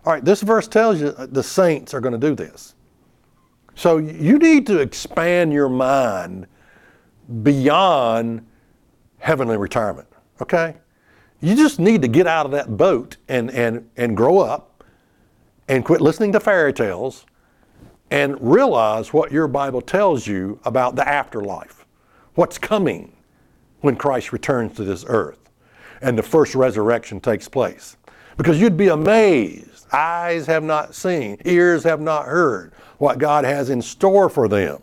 All 0.05 0.13
right, 0.13 0.23
this 0.23 0.41
verse 0.41 0.67
tells 0.67 1.01
you 1.01 1.11
the 1.11 1.43
saints 1.43 1.93
are 1.93 1.99
going 1.99 2.19
to 2.19 2.27
do 2.29 2.35
this. 2.35 2.75
So 3.75 3.97
you 3.97 4.37
need 4.37 4.65
to 4.67 4.79
expand 4.79 5.51
your 5.51 5.69
mind 5.69 6.47
beyond 7.43 8.45
heavenly 9.17 9.57
retirement, 9.57 10.07
okay? 10.41 10.75
You 11.41 11.55
just 11.55 11.79
need 11.79 12.01
to 12.01 12.07
get 12.07 12.27
out 12.27 12.45
of 12.45 12.51
that 12.53 12.77
boat 12.77 13.17
and, 13.27 13.51
and, 13.51 13.89
and 13.97 14.15
grow 14.15 14.39
up 14.39 14.74
and 15.67 15.83
quit 15.83 16.01
listening 16.01 16.31
to 16.33 16.39
fairy 16.39 16.73
tales 16.73 17.25
and 18.11 18.37
realize 18.39 19.13
what 19.13 19.31
your 19.31 19.47
Bible 19.47 19.81
tells 19.81 20.27
you 20.27 20.59
about 20.63 20.95
the 20.95 21.07
afterlife, 21.07 21.85
what's 22.35 22.57
coming 22.57 23.15
when 23.81 23.95
Christ 23.95 24.31
returns 24.31 24.75
to 24.77 24.83
this 24.83 25.05
earth 25.07 25.49
and 26.01 26.17
the 26.17 26.23
first 26.23 26.55
resurrection 26.55 27.19
takes 27.19 27.47
place. 27.47 27.97
Because 28.37 28.59
you'd 28.59 28.77
be 28.77 28.89
amazed 28.89 29.75
Eyes 29.91 30.45
have 30.47 30.63
not 30.63 30.95
seen, 30.95 31.37
ears 31.45 31.83
have 31.83 32.01
not 32.01 32.25
heard 32.25 32.73
what 32.97 33.17
God 33.17 33.45
has 33.45 33.69
in 33.69 33.81
store 33.81 34.29
for 34.29 34.47
them. 34.47 34.81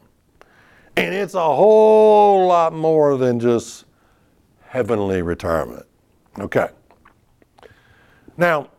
And 0.96 1.14
it's 1.14 1.34
a 1.34 1.40
whole 1.40 2.46
lot 2.46 2.72
more 2.72 3.16
than 3.16 3.40
just 3.40 3.84
heavenly 4.66 5.22
retirement. 5.22 5.86
Okay. 6.38 6.68
Now, 8.36 8.70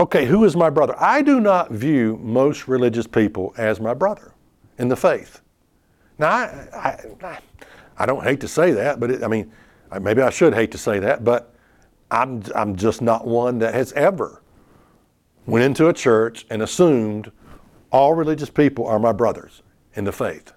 okay, 0.00 0.24
who 0.24 0.44
is 0.44 0.56
my 0.56 0.70
brother? 0.70 0.94
I 0.98 1.20
do 1.20 1.40
not 1.40 1.70
view 1.70 2.18
most 2.22 2.66
religious 2.66 3.06
people 3.06 3.54
as 3.58 3.80
my 3.80 3.92
brother 3.92 4.32
in 4.78 4.88
the 4.88 4.96
faith. 4.96 5.42
Now, 6.18 6.28
I, 6.28 6.98
I, 7.22 7.38
I 7.98 8.06
don't 8.06 8.24
hate 8.24 8.40
to 8.40 8.48
say 8.48 8.72
that, 8.72 8.98
but 8.98 9.10
it, 9.10 9.22
I 9.22 9.28
mean, 9.28 9.52
maybe 10.00 10.22
I 10.22 10.30
should 10.30 10.54
hate 10.54 10.72
to 10.72 10.78
say 10.78 10.98
that, 11.00 11.22
but 11.22 11.54
I'm, 12.10 12.42
I'm 12.54 12.76
just 12.76 13.02
not 13.02 13.26
one 13.26 13.58
that 13.58 13.74
has 13.74 13.92
ever 13.92 14.42
went 15.46 15.64
into 15.64 15.88
a 15.88 15.92
church 15.92 16.46
and 16.48 16.62
assumed 16.62 17.30
all 17.92 18.14
religious 18.14 18.50
people 18.50 18.86
are 18.86 18.98
my 18.98 19.12
brothers 19.12 19.62
in 19.94 20.04
the 20.04 20.12
faith, 20.12 20.52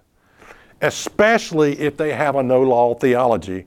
especially 0.82 1.78
if 1.80 1.98
they 1.98 2.14
have 2.14 2.36
a 2.36 2.44
no 2.44 2.62
law 2.62 2.94
theology, 2.96 3.66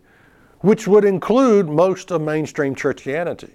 which 0.60 0.88
would 0.88 1.04
include 1.04 1.68
most 1.68 2.10
of 2.10 2.22
mainstream 2.22 2.74
Christianity. 2.74 3.54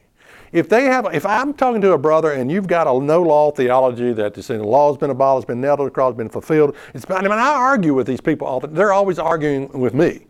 If 0.52 0.68
they 0.68 0.84
have, 0.86 1.08
if 1.14 1.26
I'm 1.26 1.54
talking 1.54 1.80
to 1.82 1.94
a 1.94 1.98
brother 1.98 2.34
and 2.34 2.52
you've 2.52 2.68
got 2.68 2.86
a 2.86 3.00
no 3.00 3.22
law 3.22 3.52
theology 3.52 4.12
that 4.14 4.34
the 4.34 4.58
law 4.58 4.92
has 4.92 4.98
been 4.98 5.10
abolished, 5.10 5.48
been 5.48 5.62
nailed 5.62 5.80
to 5.80 5.86
the 5.86 5.92
cross, 5.92 6.14
been 6.16 6.30
fulfilled, 6.30 6.76
I 7.10 7.22
mean, 7.22 7.32
I 7.32 7.54
argue 7.54 7.94
with 7.94 8.06
these 8.06 8.20
people 8.20 8.48
all 8.48 8.60
the, 8.60 8.68
they're 8.68 8.92
always 8.92 9.18
arguing 9.18 9.70
with 9.70 9.94
me 9.94 10.28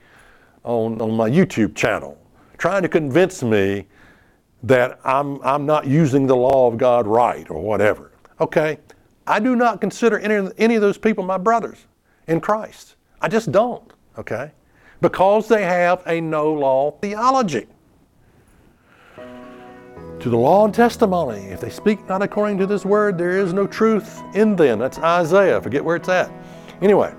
on, 0.63 1.01
on 1.01 1.11
my 1.11 1.29
YouTube 1.29 1.75
channel, 1.75 2.17
trying 2.59 2.83
to 2.83 2.89
convince 2.89 3.41
me 3.41 3.87
that 4.63 4.99
I'm, 5.03 5.41
I'm 5.41 5.65
not 5.65 5.87
using 5.87 6.27
the 6.27 6.35
law 6.35 6.67
of 6.67 6.77
God 6.77 7.07
right 7.07 7.49
or 7.49 7.59
whatever. 7.61 8.11
Okay? 8.39 8.77
I 9.25 9.39
do 9.39 9.55
not 9.55 9.81
consider 9.81 10.19
any, 10.19 10.51
any 10.59 10.75
of 10.75 10.81
those 10.81 10.99
people 10.99 11.23
my 11.23 11.39
brothers 11.39 11.85
in 12.27 12.41
Christ. 12.41 12.95
I 13.21 13.27
just 13.27 13.51
don't. 13.51 13.91
Okay? 14.19 14.51
Because 14.99 15.47
they 15.47 15.63
have 15.63 16.03
a 16.05 16.21
no 16.21 16.53
law 16.53 16.91
theology. 16.91 17.65
To 20.21 20.29
the 20.29 20.37
law 20.37 20.65
and 20.65 20.73
testimony, 20.73 21.39
if 21.45 21.59
they 21.59 21.71
speak 21.71 22.07
not 22.07 22.21
according 22.21 22.59
to 22.59 22.67
this 22.67 22.85
word, 22.85 23.17
there 23.17 23.39
is 23.39 23.53
no 23.53 23.65
truth 23.65 24.21
in 24.35 24.55
them. 24.55 24.77
That's 24.77 24.99
Isaiah. 24.99 25.59
Forget 25.59 25.83
where 25.83 25.95
it's 25.95 26.09
at. 26.09 26.31
Anyway, 26.79 27.11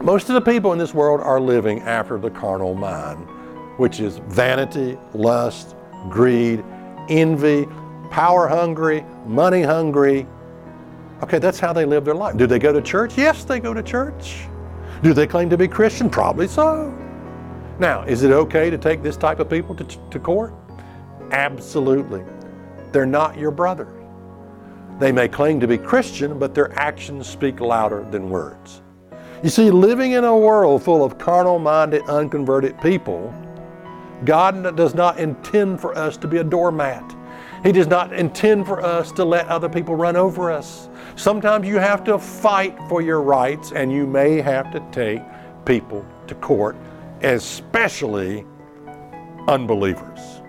most 0.00 0.28
of 0.28 0.34
the 0.34 0.40
people 0.40 0.72
in 0.72 0.78
this 0.78 0.94
world 0.94 1.20
are 1.20 1.40
living 1.40 1.80
after 1.80 2.18
the 2.18 2.30
carnal 2.30 2.74
mind, 2.74 3.28
which 3.76 3.98
is 3.98 4.18
vanity, 4.28 4.96
lust, 5.14 5.74
greed, 6.10 6.64
envy, 7.08 7.66
power 8.12 8.46
hungry, 8.46 9.04
money 9.26 9.62
hungry. 9.62 10.24
Okay, 11.24 11.40
that's 11.40 11.58
how 11.58 11.72
they 11.72 11.84
live 11.84 12.04
their 12.04 12.14
life. 12.14 12.36
Do 12.36 12.46
they 12.46 12.60
go 12.60 12.72
to 12.72 12.80
church? 12.80 13.18
Yes, 13.18 13.42
they 13.42 13.58
go 13.58 13.74
to 13.74 13.82
church. 13.82 14.46
Do 15.02 15.12
they 15.12 15.26
claim 15.26 15.50
to 15.50 15.58
be 15.58 15.66
Christian? 15.66 16.08
Probably 16.08 16.46
so. 16.46 16.96
Now, 17.80 18.02
is 18.02 18.22
it 18.22 18.30
okay 18.30 18.70
to 18.70 18.78
take 18.78 19.02
this 19.02 19.16
type 19.16 19.40
of 19.40 19.50
people 19.50 19.74
to, 19.74 19.84
to 19.84 20.20
court? 20.20 20.54
Absolutely. 21.32 22.22
They're 22.92 23.06
not 23.06 23.38
your 23.38 23.50
brother. 23.50 23.88
They 24.98 25.10
may 25.10 25.28
claim 25.28 25.58
to 25.60 25.66
be 25.66 25.78
Christian, 25.78 26.38
but 26.38 26.54
their 26.54 26.72
actions 26.78 27.26
speak 27.26 27.60
louder 27.60 28.06
than 28.10 28.30
words. 28.30 28.82
You 29.42 29.48
see, 29.50 29.70
living 29.70 30.12
in 30.12 30.24
a 30.24 30.36
world 30.36 30.82
full 30.82 31.02
of 31.02 31.18
carnal 31.18 31.58
minded, 31.58 32.02
unconverted 32.02 32.80
people, 32.80 33.34
God 34.24 34.76
does 34.76 34.94
not 34.94 35.18
intend 35.18 35.80
for 35.80 35.96
us 35.96 36.16
to 36.18 36.28
be 36.28 36.36
a 36.36 36.44
doormat. 36.44 37.16
He 37.64 37.72
does 37.72 37.86
not 37.86 38.12
intend 38.12 38.66
for 38.66 38.80
us 38.84 39.10
to 39.12 39.24
let 39.24 39.48
other 39.48 39.68
people 39.68 39.96
run 39.96 40.16
over 40.16 40.50
us. 40.50 40.88
Sometimes 41.16 41.66
you 41.66 41.78
have 41.78 42.04
to 42.04 42.18
fight 42.18 42.76
for 42.88 43.02
your 43.02 43.22
rights, 43.22 43.72
and 43.72 43.90
you 43.90 44.06
may 44.06 44.40
have 44.40 44.70
to 44.72 44.80
take 44.92 45.22
people 45.64 46.04
to 46.26 46.34
court, 46.36 46.76
especially 47.22 48.44
unbelievers. 49.48 50.41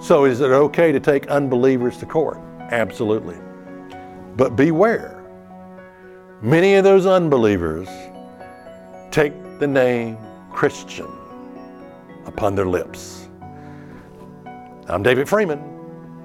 So, 0.00 0.24
is 0.24 0.40
it 0.40 0.50
okay 0.50 0.92
to 0.92 0.98
take 0.98 1.26
unbelievers 1.28 1.98
to 1.98 2.06
court? 2.06 2.38
Absolutely. 2.70 3.36
But 4.34 4.56
beware. 4.56 5.22
Many 6.40 6.74
of 6.76 6.84
those 6.84 7.04
unbelievers 7.04 7.86
take 9.10 9.34
the 9.58 9.66
name 9.66 10.16
Christian 10.50 11.06
upon 12.24 12.54
their 12.54 12.66
lips. 12.66 13.28
I'm 14.88 15.02
David 15.02 15.28
Freeman, 15.28 15.60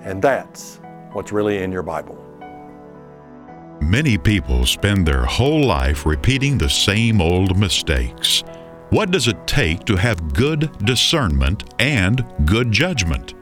and 0.04 0.22
that's 0.22 0.80
what's 1.12 1.34
really 1.34 1.62
in 1.62 1.72
your 1.72 1.84
Bible. 1.84 2.18
Many 3.82 4.18
people 4.18 4.66
spend 4.66 5.06
their 5.06 5.26
whole 5.26 5.66
life 5.66 6.06
repeating 6.06 6.58
the 6.58 6.70
same 6.70 7.20
old 7.20 7.60
mistakes. 7.60 8.42
What 8.90 9.12
does 9.12 9.28
it 9.28 9.46
take 9.46 9.84
to 9.86 9.98
have 9.98 10.34
good 10.34 10.72
discernment 10.86 11.66
and 11.78 12.26
good 12.46 12.72
judgment? 12.72 13.35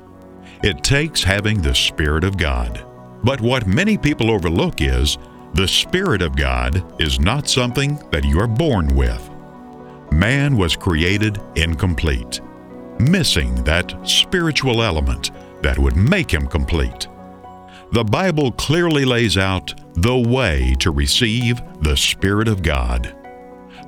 It 0.63 0.81
takes 0.81 1.21
having 1.21 1.61
the 1.61 1.75
Spirit 1.75 2.23
of 2.23 2.37
God. 2.37 2.85
But 3.21 3.41
what 3.41 3.67
many 3.67 3.97
people 3.97 4.31
overlook 4.31 4.81
is 4.81 5.17
The 5.55 5.67
Spirit 5.67 6.21
of 6.21 6.37
God 6.37 7.01
is 7.01 7.19
not 7.19 7.49
something 7.49 7.99
that 8.11 8.23
you 8.23 8.39
are 8.39 8.47
born 8.47 8.95
with. 8.95 9.29
Man 10.13 10.55
was 10.55 10.77
created 10.77 11.37
incomplete, 11.55 12.39
missing 12.97 13.53
that 13.65 13.93
spiritual 14.07 14.81
element 14.81 15.31
that 15.63 15.77
would 15.77 15.97
make 15.97 16.33
him 16.33 16.47
complete. 16.47 17.09
The 17.91 18.05
Bible 18.05 18.53
clearly 18.53 19.03
lays 19.03 19.37
out 19.37 19.73
the 19.95 20.17
way 20.17 20.75
to 20.79 20.91
receive 20.91 21.61
the 21.81 21.97
Spirit 21.97 22.47
of 22.47 22.63
God. 22.63 23.13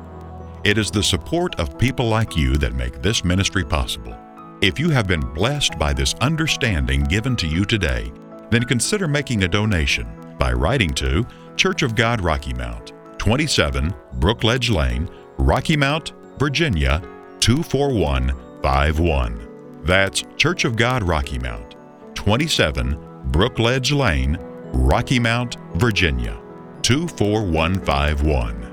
It 0.65 0.79
is 0.79 0.91
the 0.91 1.03
support 1.03 1.61
of 1.61 1.79
people 1.79 2.09
like 2.09 2.37
you 2.37 2.57
that 2.57 2.75
make 2.75 3.01
this 3.01 3.25
ministry 3.25 3.65
possible. 3.65 4.19
If 4.61 4.81
you 4.81 4.91
have 4.91 5.07
been 5.07 5.21
blessed 5.21 5.79
by 5.79 5.93
this 5.93 6.15
understanding 6.21 7.05
given 7.05 7.37
to 7.37 7.47
you 7.47 7.65
today, 7.65 8.13
then 8.51 8.65
consider 8.65 9.07
making 9.07 9.45
a 9.45 9.49
donation 9.49 10.09
by 10.39 10.53
writing 10.53 10.91
to 10.95 11.25
Church 11.57 11.83
of 11.83 11.95
God 11.95 12.21
Rocky 12.21 12.55
Mount, 12.55 12.93
27 13.19 13.95
Brookledge 14.19 14.75
Lane, 14.75 15.09
Rocky 15.39 15.77
Mount, 15.77 16.13
Virginia 16.39 17.01
24151. 17.41 19.54
That's 19.85 20.25
Church 20.39 20.65
of 20.65 20.77
God 20.77 21.03
Rocky 21.03 21.39
Mount, 21.39 21.77
27 22.15 22.97
Brookledge 23.31 23.95
Lane, 23.95 24.39
Rocky 24.73 25.19
Mount, 25.19 25.59
Virginia 25.75 26.41
24151. 26.81 28.64